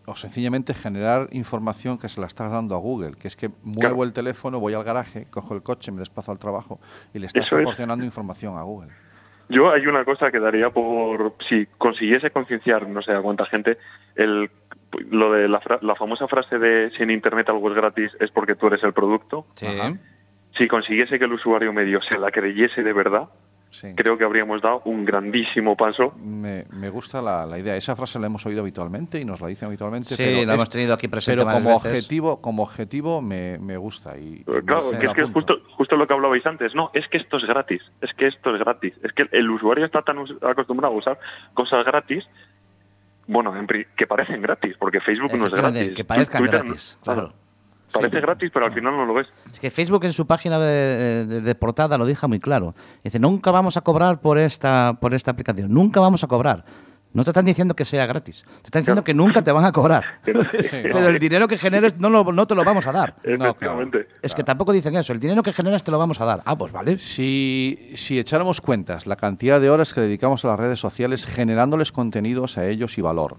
[0.05, 3.79] O sencillamente generar información que se la estás dando a Google, que es que muevo
[3.81, 4.03] Claro.
[4.03, 6.79] el teléfono, voy al garaje, cojo el coche, me desplazo al trabajo
[7.13, 7.61] y le estás Eso es.
[7.61, 8.89] proporcionando información a Google.
[9.49, 13.77] Yo hay una cosa que daría por si consiguiese concienciar, no sé a cuánta gente,
[14.15, 14.49] el
[15.09, 18.31] lo de la, fra- la famosa frase de si en internet algo es gratis es
[18.31, 19.45] porque tú eres el producto.
[19.55, 19.65] Sí.
[19.67, 19.93] Ajá.
[20.57, 23.29] Si consiguiese que el usuario medio se la creyese de verdad,
[23.69, 23.93] Sí.
[23.95, 26.13] creo que habríamos dado un grandísimo paso.
[26.17, 27.75] Me, me gusta la, la idea.
[27.75, 30.07] Esa frase la hemos oído habitualmente y nos la dicen habitualmente.
[30.15, 31.91] Sí, pero la es- hemos tenido aquí presente Pero como veces.
[31.91, 34.17] objetivo, como objetivo me, me gusta.
[34.17, 36.73] Y, Eh, Claro, me que es que justo, justo lo que hablabais antes.
[36.73, 37.81] No, es que esto es gratis.
[37.99, 38.93] Es que esto es gratis.
[39.03, 40.17] Es que el usuario está tan
[40.49, 41.19] acostumbrado a usar
[41.53, 42.23] cosas gratis,
[43.27, 45.93] bueno, en pri- que parecen gratis, porque Facebook no es gratis.
[45.93, 47.33] que parezcan Twitter gratis, claro.
[47.91, 49.27] Parece gratis, pero al final no lo ves.
[49.51, 52.75] Es que Facebook en su página de, de- de portada lo deja muy claro.
[53.03, 56.65] Dice, nunca vamos a cobrar por esta, por esta aplicación, nunca vamos a cobrar.
[57.13, 58.43] No te están diciendo que sea gratis.
[58.61, 60.03] Te están diciendo que nunca te van a cobrar.
[60.23, 63.15] Pero el dinero que generes no, lo- no te lo vamos a dar.
[63.23, 64.07] Efectivamente.
[64.21, 65.13] Es que tampoco dicen eso.
[65.13, 66.41] El dinero que generas te lo vamos a dar.
[66.45, 66.99] Ah, pues vale.
[66.99, 71.91] Si, si echáramos cuentas la cantidad de horas que dedicamos a las redes sociales generándoles
[71.93, 73.37] contenidos a ellos y valor,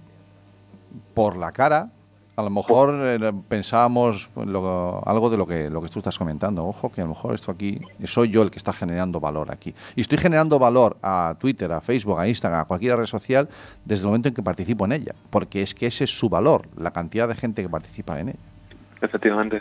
[1.15, 1.91] por la cara,
[2.39, 6.65] a lo mejor eh, pensábamos lo- algo de lo que, lo que tú estás comentando.
[6.65, 9.75] Ojo, que a lo mejor esto aquí, soy yo el que está generando valor aquí.
[9.97, 13.49] Y estoy generando valor a Twitter, a Facebook, a Instagram, a cualquier red social
[13.85, 15.15] desde el momento en que participo en ella.
[15.31, 18.39] Porque es que ese es su valor, la cantidad de gente que participa en ella.
[19.01, 19.61] Efectivamente.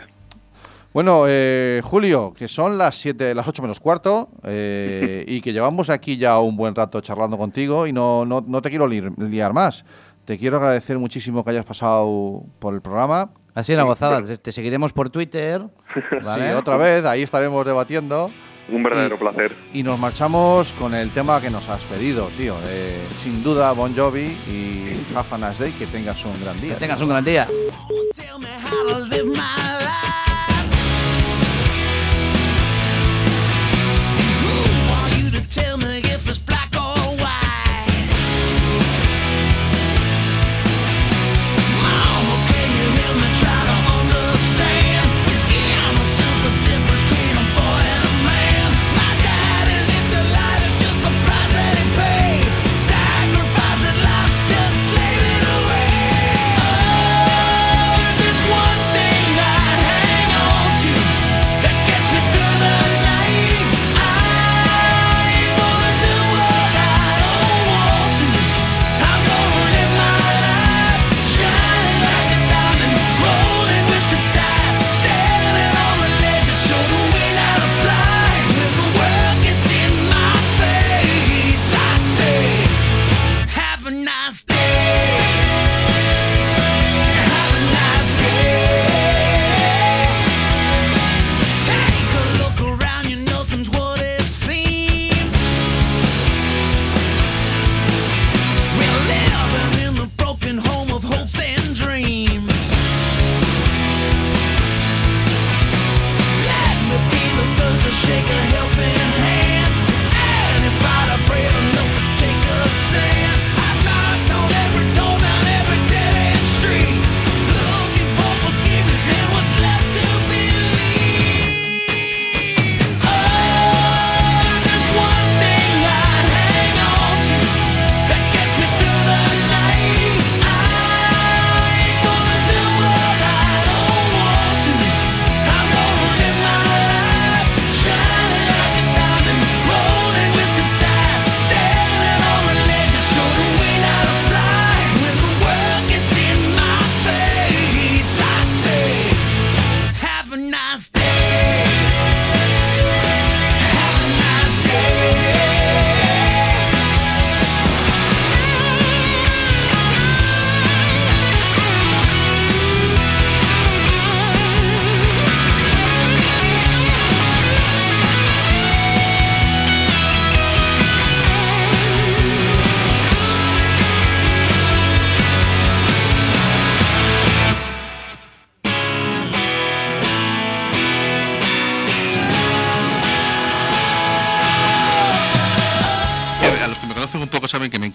[0.94, 5.90] Bueno, eh, Julio, que son las siete, las 8 menos cuarto eh, y que llevamos
[5.90, 9.52] aquí ya un buen rato charlando contigo y no, no, no te quiero li- liar
[9.52, 9.84] más.
[10.28, 13.30] Te quiero agradecer muchísimo que hayas pasado por el programa.
[13.54, 14.22] Ha sido una gozada.
[14.22, 15.62] Te, te seguiremos por Twitter.
[16.22, 16.50] ¿vale?
[16.50, 18.30] Sí, otra vez, ahí estaremos debatiendo.
[18.70, 19.56] Un verdadero placer.
[19.72, 22.54] Y nos marchamos con el tema que nos has pedido, tío.
[22.66, 25.72] Eh, sin duda, Bon Jovi y Have a Nice Day.
[25.72, 26.74] Que tengas un gran día.
[26.74, 27.48] Que tengas un gran día.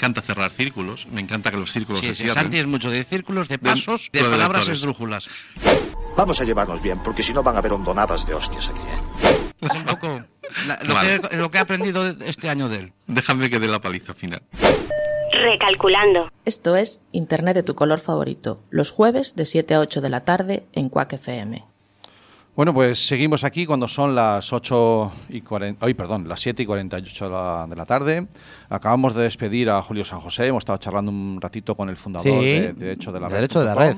[0.03, 2.43] Encanta cerrar círculos, me encanta que los círculos Sí, se sí, cierren.
[2.43, 4.79] Santi es mucho de círculos, de pasos, de, de palabras lectores.
[4.79, 5.27] esdrújulas.
[6.17, 8.79] Vamos a llevarnos bien, porque si no van a haber hondonadas de hostias aquí.
[8.81, 9.27] ¿eh?
[9.61, 10.21] Es un poco
[10.67, 11.21] la- lo, Vale.
[11.21, 12.93] que, lo que he aprendido este año de él.
[13.07, 14.41] Déjame que dé la paliza final.
[15.31, 16.29] Recalculando.
[16.45, 20.25] Esto es Internet de tu color favorito, los jueves de 7 a 8 de la
[20.25, 21.63] tarde en Quack FM.
[22.55, 26.65] Bueno, pues seguimos aquí cuando son las 8 y 40, ay, perdón, las 7 y
[26.67, 28.27] 48 de la, de la tarde.
[28.69, 32.31] Acabamos de despedir a Julio San José, hemos estado charlando un ratito con el fundador
[32.31, 33.37] Sí, de Derecho de la de Red.
[33.37, 33.97] Derecho de la Red.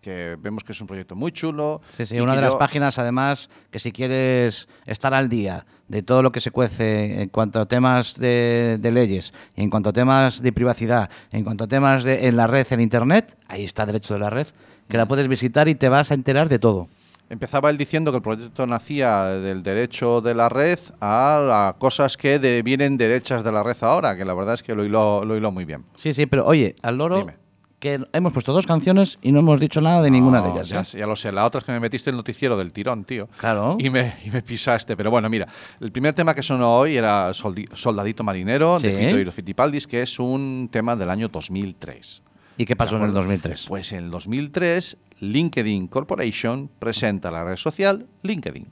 [0.00, 1.80] Que vemos que es un proyecto muy chulo.
[1.88, 6.22] Sí, sí, una de las páginas, además, que si quieres estar al día de todo
[6.22, 10.42] lo que se cuece en cuanto a temas de, de leyes, en cuanto a temas
[10.42, 14.14] de privacidad, en cuanto a temas de, en la red, en Internet, ahí está Derecho
[14.14, 14.46] de la Red,
[14.88, 16.86] que la puedes visitar y te vas a enterar de todo.
[17.28, 22.16] Empezaba él diciendo que el proyecto nacía del derecho de la red a, a cosas
[22.16, 25.24] que de- vienen derechas de la red ahora, que la verdad es que lo hiló,
[25.24, 25.84] lo hiló muy bien.
[25.94, 27.34] Sí, sí, pero oye, al loro, Dime.
[27.80, 30.68] que hemos puesto dos canciones y no hemos dicho nada de ninguna de ellas.
[30.68, 31.00] Ya, ¿eh?
[31.00, 33.28] ya lo sé, la otra es que me metiste el noticiero del tirón, tío.
[33.38, 33.76] Claro.
[33.80, 34.96] Y me, y me pisaste.
[34.96, 35.48] Pero bueno, mira,
[35.80, 38.90] el primer tema que sonó hoy era Soldi- Soldadito Marinero de.
[38.96, 42.22] Fito y los Fitipaldis, que es un tema del año 2003.
[42.58, 43.28] ¿Y qué pasó ¿De en el acuerdo?
[43.28, 43.64] 2003?
[43.68, 48.66] Pues en el 2003, LinkedIn Corporation presenta la red social LinkedIn.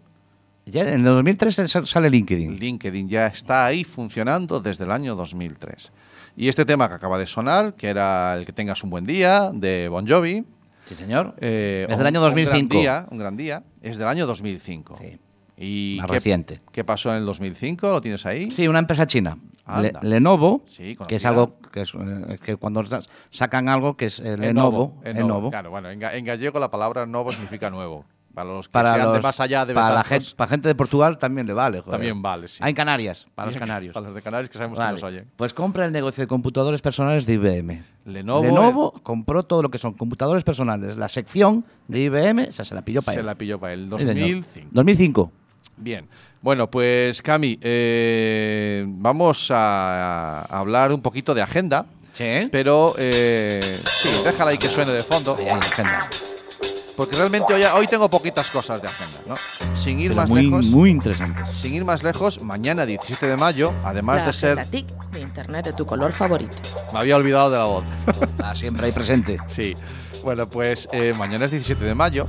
[0.66, 2.56] Ya en el 2003 sal- sale LinkedIn.
[2.58, 5.92] LinkedIn ya está ahí funcionando desde el año 2003.
[6.36, 9.50] Y este tema que acaba de sonar, que era el que tengas un buen día,
[9.52, 10.44] de Bon Jovi.
[10.86, 11.34] Sí, señor.
[11.40, 12.54] eh, Es del un- año 2005.
[12.54, 13.62] Un gran día, un gran día.
[13.82, 14.96] Es del año 2005.
[14.96, 15.18] Sí.
[15.56, 16.60] ¿Y Más qué, reciente.
[16.72, 17.88] qué pasó en el 2005?
[17.88, 18.50] ¿Lo tienes ahí?
[18.50, 19.38] Sí, una empresa china.
[19.80, 19.92] Le-.
[20.02, 22.98] Lenovo, Sí, que es algo que, es, eh, que cuando sa-
[23.30, 27.30] sacan algo que es eh, Lenovo, Lenovo, Claro, bueno, en, en gallego la palabra novo
[27.30, 28.04] significa nuevo.
[28.34, 30.66] Para los que para, sean de los- más allá de para, la gente, para gente
[30.68, 31.78] de Portugal también le vale.
[31.80, 31.92] joder.
[31.92, 32.58] también vale, sí.
[32.60, 33.94] Ah, en Canarias, para los canarios.
[33.94, 34.90] Para los de Canarias que sabemos Vale.
[34.90, 35.30] que nos oyen.
[35.36, 37.84] Pues compra el negocio de computadores personales de IBM.
[38.06, 40.96] Lenovo, Lenovo compró todo lo que son computadores personales.
[40.96, 43.26] La sección de IBM, esa se la pilló para se él.
[43.26, 43.98] la pilló para el señor.
[44.06, 44.68] 2005.
[44.72, 45.32] 2005.
[45.76, 46.06] Bien.
[46.42, 52.48] Bueno, pues Cami, eh, vamos a, a hablar un poquito de agenda, Sí.
[52.52, 55.98] pero eh, sí, déjala ahí que suene de fondo, Ahí, ahí, agenda.
[56.96, 59.34] porque realmente hoy, hoy tengo poquitas cosas de agenda, ¿no?
[59.74, 61.40] Sin ir Pero más muy, lejos, muy interesante.
[61.60, 65.64] sin ir más lejos, mañana 17 de mayo, además La de ser, TIC de Internet
[65.64, 66.56] de tu color favorito.
[66.92, 67.84] me había olvidado de la voz.
[68.20, 69.38] Está siempre ahí presente.
[69.48, 69.74] Sí.
[70.22, 72.26] Bueno, pues eh, mañana es 17 de mayo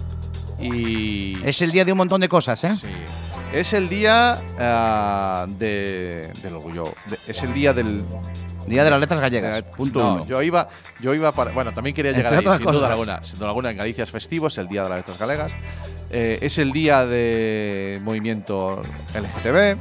[0.59, 2.75] y Es el día de un montón de cosas, ¿eh?
[2.79, 2.87] Sí.
[3.53, 6.83] Es el día ah, de, del orgullo.
[7.09, 8.03] de- es el día del.
[8.67, 9.59] Día de las letras gallegas.
[9.59, 10.25] eh, punto no, uno.
[10.25, 10.67] Yo iba,
[10.99, 11.51] yo iba para.
[11.51, 13.23] Bueno, también quería llegar Entre ahí, sin duda alguna.
[13.23, 15.51] Sin duda alguna, en Galicia es festivo, es el día de las letras galegas.
[16.09, 18.81] Eh, es el día de movimiento
[19.13, 19.77] LGTB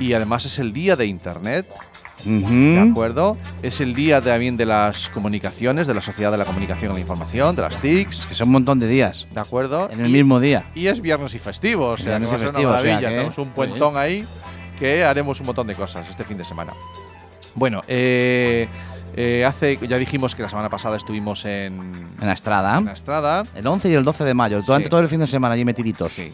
[0.00, 1.66] y además es el día de Internet,
[2.24, 3.36] ¿de acuerdo?
[3.62, 7.00] Es el día también de las comunicaciones, de la Sociedad de la Comunicación y la
[7.00, 9.26] Información, de las TICs, Que son un montón de días.
[9.32, 9.88] ¿de acuerdo?
[9.90, 10.66] En el Y- mismo día.
[10.74, 13.08] Y es viernes y festivo, o sea, Viernes que y festivo, una o sea maravilla.
[13.08, 14.24] que- Tenemos un puentón ahí
[14.78, 16.72] que haremos un montón de cosas este fin de semana.
[17.56, 18.66] Bueno, eh,
[19.16, 21.74] eh, hace, ya dijimos que la semana pasada estuvimos en,
[22.20, 22.78] En la Estrada.
[22.78, 23.44] en la Estrada.
[23.54, 24.60] El 11 y el 12 de mayo.
[24.62, 24.90] Durante Sí.
[24.90, 26.10] todo el fin de semana allí metiditos.
[26.12, 26.32] Sí.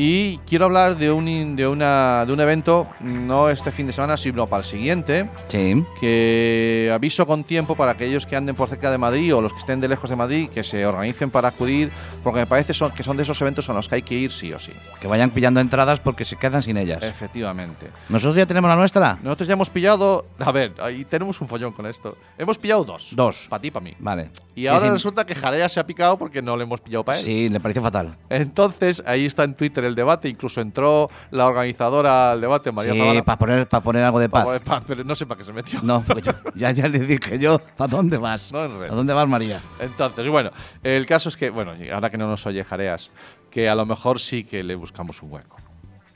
[0.00, 4.16] Y quiero hablar de un, de, una, de un evento, no este fin de semana,
[4.16, 5.84] sino para el siguiente, Sí.
[6.00, 9.58] que aviso con tiempo para aquellos que anden por cerca de Madrid o los que
[9.58, 11.90] estén de lejos de Madrid, que se organicen para acudir,
[12.22, 14.30] porque me parece son, que son de esos eventos a los que hay que ir
[14.30, 14.70] sí o sí.
[15.00, 17.02] Que vayan pillando entradas porque se quedan sin ellas.
[17.02, 17.88] Efectivamente.
[18.08, 19.18] Nosotros ya tenemos la nuestra.
[19.20, 20.26] Nosotros ya hemos pillado.
[20.38, 22.16] A ver, ahí tenemos un follón con esto.
[22.38, 23.10] Hemos pillado dos.
[23.16, 23.48] Dos.
[23.50, 23.94] Para ti, para mí.
[23.98, 24.30] Vale.
[24.54, 27.24] Y ahora resulta que Jarea se ha picado porque no le hemos pillado para él.
[27.24, 28.16] Sí, le pareció fatal.
[28.30, 30.28] Entonces, ahí está en Twitter el debate.
[30.28, 33.24] Incluso entró la organizadora al debate, María sí, Zavala.
[33.24, 34.60] para poner, para poner algo de pa- paz.
[34.62, 35.80] pa- pero no sé para qué se metió.
[35.82, 38.52] No, yo- ya, ya le dije yo, ¿para dónde vas?
[38.52, 38.60] No.
[38.60, 39.60] ¿A dónde vas, María?
[39.80, 40.50] Entonces, bueno,
[40.82, 43.10] el caso es que, bueno, ahora que no nos oye Jareas,
[43.50, 45.56] que a lo mejor sí que le buscamos un hueco.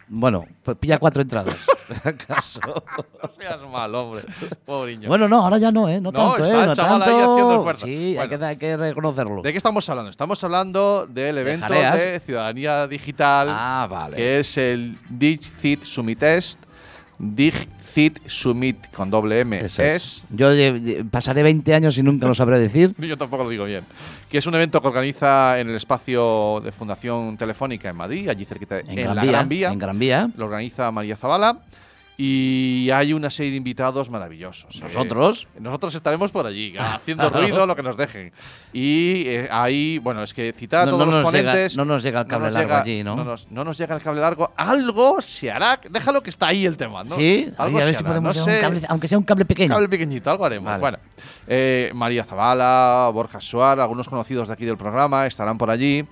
[0.09, 1.59] Bueno, pues pilla cuatro entradas.
[2.05, 2.61] ¿Acaso?
[3.23, 4.25] No seas mal, hombre.
[4.65, 5.09] Pobreño.
[5.09, 6.01] bueno, no, ahora ya no, ¿eh?
[6.01, 6.61] No, No, tanto, está ¿eh?
[6.63, 7.33] el No chaval ahí tanto.
[7.33, 7.87] haciendo esfuerzo.
[7.87, 9.43] Sí, hay, que, hay que reconocerlo.
[9.43, 10.11] ¿De qué estamos hablando?
[10.11, 13.49] Estamos hablando del evento de ciudadanía digital.
[13.51, 14.17] Ah, vale.
[14.17, 16.61] que es el DigCit Summit Test.
[17.95, 19.79] DigCit Summit con doble M es.
[19.79, 20.23] es.
[20.31, 22.95] Yo eh, pasaré 20 años y nunca lo sabré decir.
[22.99, 23.85] Yo tampoco lo digo bien.
[24.31, 28.45] Que es un evento que organiza en el espacio de Fundación Telefónica en Madrid, allí
[28.45, 29.73] cerquita, de- En, en, Gran, la Vía, Gran Vía.
[29.73, 30.31] En Gran Vía.
[30.37, 31.59] Lo organiza María Zavala.
[32.19, 34.77] Y hay una serie de invitados maravillosos.
[34.77, 34.81] ¿eh?
[34.83, 35.49] ¿Nosotros?
[35.59, 38.33] Nosotros estaremos por allí, haciendo ruido lo que nos dejen.
[38.73, 41.77] Y eh, ahí, bueno, es que citar a No- todos no los nos llega- ponentes.
[41.77, 43.17] no nos llega el cable nos largo llega- allí, ¿no?
[43.25, 44.53] nos, no nos llega el cable largo.
[44.57, 45.81] Algo se hará.
[45.91, 47.17] Déjalo que está ahí el tema, ¿no?
[47.17, 48.09] Sí, algo a ver se si hará.
[48.09, 49.75] podemos no un cable, aunque sea un cable pequeño.
[49.75, 50.67] Cable pequeñito, algo haremos.
[50.67, 50.81] Vale.
[50.81, 50.99] Bueno,
[51.49, 56.05] eh, María Zavala, Borja Suar, algunos conocidos de aquí del programa estarán por allí.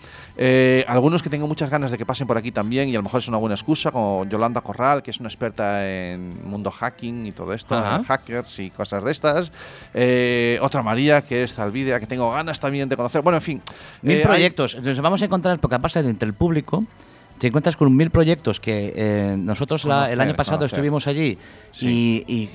[0.43, 3.03] Eh, algunos que tengo muchas ganas de que pasen por aquí también y a lo
[3.03, 7.26] mejor es una buena excusa, como Yolanda Corral, que es una experta en mundo hacking
[7.26, 9.53] y todo esto, en hackers y cosas de estas.
[9.93, 13.20] Eh, otra María, que es Zalvidea, que tengo ganas también de conocer.
[13.20, 13.62] Bueno, en fin.
[14.01, 14.78] Mil eh, hay- proyectos.
[14.80, 16.84] Nos vamos a encontrar, porque pasa entre el público,
[17.41, 20.76] te encuentras con mil proyectos que eh, nosotros la- el año pasado conocer.
[20.76, 21.38] estuvimos allí
[21.72, 22.24] Sí.
[22.28, 22.51] y, y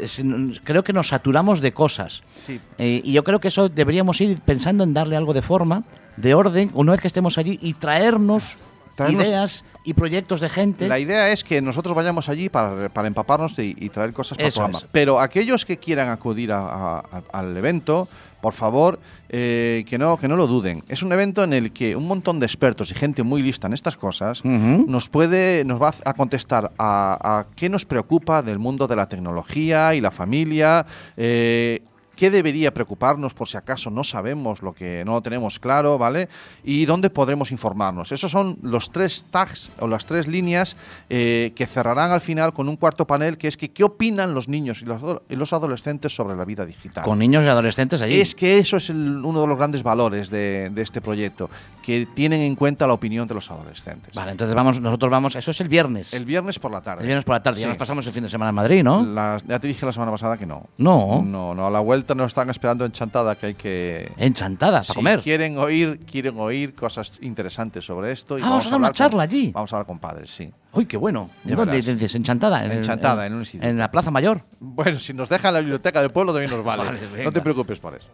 [0.00, 0.22] es-
[0.64, 2.22] creo que nos saturamos de cosas.
[2.32, 2.60] Sí.
[2.78, 5.82] Eh, y yo creo que eso deberíamos ir pensando en darle algo de forma,
[6.16, 8.56] de orden, una vez que estemos allí y traernos,
[8.96, 10.86] Traernos- ideas y proyectos de gente.
[10.88, 14.48] La idea es que nosotros vayamos allí para, para empaparnos y, y traer cosas para
[14.48, 14.78] el programa.
[14.78, 14.86] es.
[14.92, 18.08] Pero aquellos que quieran acudir a- a- a- al evento,
[18.40, 20.82] por favor, eh, que, no, que no lo duden.
[20.88, 23.72] Es un evento en el que un montón de expertos y gente muy lista en
[23.72, 28.86] estas cosas nos puede, nos va a contestar a, a qué nos preocupa del mundo
[28.88, 30.84] de la tecnología y la familia.
[31.16, 31.82] eh,
[32.16, 36.28] qué debería preocuparnos por si acaso no sabemos lo que no lo tenemos claro, ¿vale?
[36.62, 38.12] Y dónde podremos informarnos.
[38.12, 40.76] Esos son los tres tags o las tres líneas
[41.10, 44.48] eh, que cerrarán al final con un cuarto panel que es que qué opinan los
[44.48, 47.04] niños y los, ado- y los adolescentes sobre la vida digital.
[47.04, 48.20] Con niños y adolescentes allí.
[48.20, 51.48] Es que eso es el- uno de los grandes valores de, de este proyecto,
[51.82, 54.14] que tienen en cuenta la opinión de los adolescentes.
[54.14, 56.12] Vale, entonces vamos, nosotros vamos, eso es el viernes.
[56.14, 57.00] El viernes por la tarde.
[57.02, 57.60] El viernes por la tarde.
[57.60, 59.02] Ya nos pasamos el fin de semana en Madrid, ¿no?
[59.48, 60.64] Ya te dije la semana pasada que no.
[60.78, 61.22] No.
[61.24, 64.12] No, no, a la vuelta nos están esperando en Chantada, que hay que...
[64.16, 65.20] Enchantada, para Si comer.
[65.20, 68.38] quieren oír, quieren oír cosas interesantes sobre esto.
[68.38, 69.50] y Ah, vamos a dar una hablar con- charla allí.
[69.52, 70.50] Vamos a hablar con padres, sí.
[70.72, 71.30] Uy, qué bueno.
[71.44, 72.14] Ya ¿Dónde dices?
[72.14, 72.64] Enchantada.
[72.64, 73.68] En, Enchantada, en un sitio.
[73.68, 74.42] En la Plaza Mayor.
[74.60, 76.82] Bueno, si nos dejan la biblioteca del pueblo también nos vale.
[76.84, 78.08] Vale, no te preocupes por eso.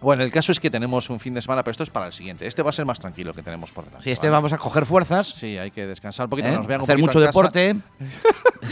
[0.00, 2.14] Bueno, el caso es que tenemos un fin de semana, pero esto es para el
[2.14, 2.46] siguiente.
[2.46, 4.02] Este va a ser más tranquilo que tenemos por delante.
[4.04, 4.36] Sí, este ¿vale?
[4.38, 5.26] vamos a coger fuerzas.
[5.28, 6.52] Sí, hay que descansar un poquito, ¿eh?
[6.52, 7.76] que nos vean un hacer poquito mucho en deporte.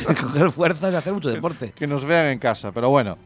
[0.22, 1.72] coger fuerzas y hacer mucho deporte.
[1.72, 3.18] Que nos vean en casa, pero bueno.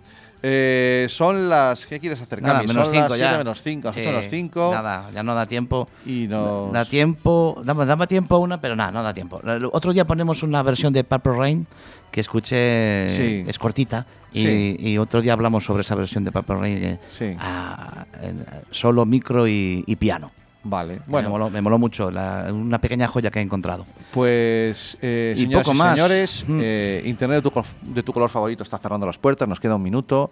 [0.45, 1.87] Eh, son las.
[1.87, 2.67] ¿Qué quieres hacer, Nada, Cami?
[2.67, 3.27] menos son 5 las ya.
[3.29, 4.71] 7 menos 5, las 8 Sí, menos 5.
[4.75, 5.89] Nada, ya no da tiempo.
[6.05, 6.73] Y nos.
[6.73, 9.41] Da tiempo, dame, dame tiempo una, pero nada, no da tiempo.
[9.73, 11.67] Otro día ponemos una versión de Purple Rain
[12.11, 13.45] que escuché, Sí.
[13.47, 14.77] es cortita, y, Sí.
[14.81, 17.37] y otro día hablamos sobre esa versión de Purple Rain, eh, Sí.
[17.39, 20.31] a- en- solo micro y, y piano.
[20.65, 20.95] Vale.
[20.95, 23.85] me, Bueno, moló, me moló mucho, la- una pequeña joya que he encontrado.
[24.13, 24.97] pues.
[25.03, 25.95] Eh, Y poco y más.
[25.97, 26.61] señores, Mm.
[26.63, 29.49] eh, Internet de tu, de tu color favorito está cerrando las puertas.
[29.49, 30.31] Nos queda un minuto.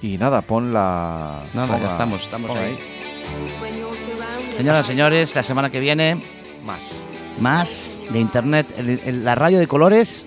[0.00, 1.42] Y nada, pon la.
[1.54, 2.76] Nada, ya estamos, estamos ahí.
[4.50, 6.22] Señoras, señores, la semana que viene,
[6.64, 6.92] Más.
[7.40, 10.24] más de internet, el- el- la radio de colores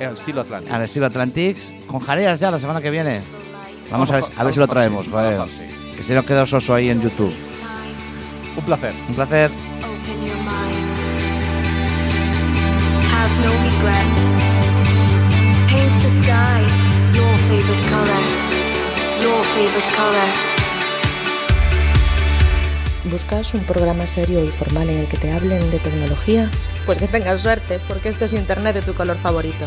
[0.00, 0.74] el estilo Atlántico.
[0.74, 3.20] al estilo Atlantics, con jareas ya la semana que viene.
[3.90, 5.40] Vamos a ver, a ver si lo traemos, sí, joder.
[5.96, 7.32] Que se nos quedó soso ahí en YouTube.
[8.56, 8.94] Un placer.
[9.08, 9.50] Un placer.
[9.84, 10.88] Open your mind.
[13.12, 14.24] Have no regrets.
[15.68, 16.62] Paint the sky
[17.12, 18.22] your favorite color.
[19.22, 20.28] Your favorite color.
[23.10, 26.50] ¿Buscas un programa serio y formal en el que te hablen de tecnología?
[26.86, 29.66] Pues que tengas suerte, porque esto es Internet de tu color favorito.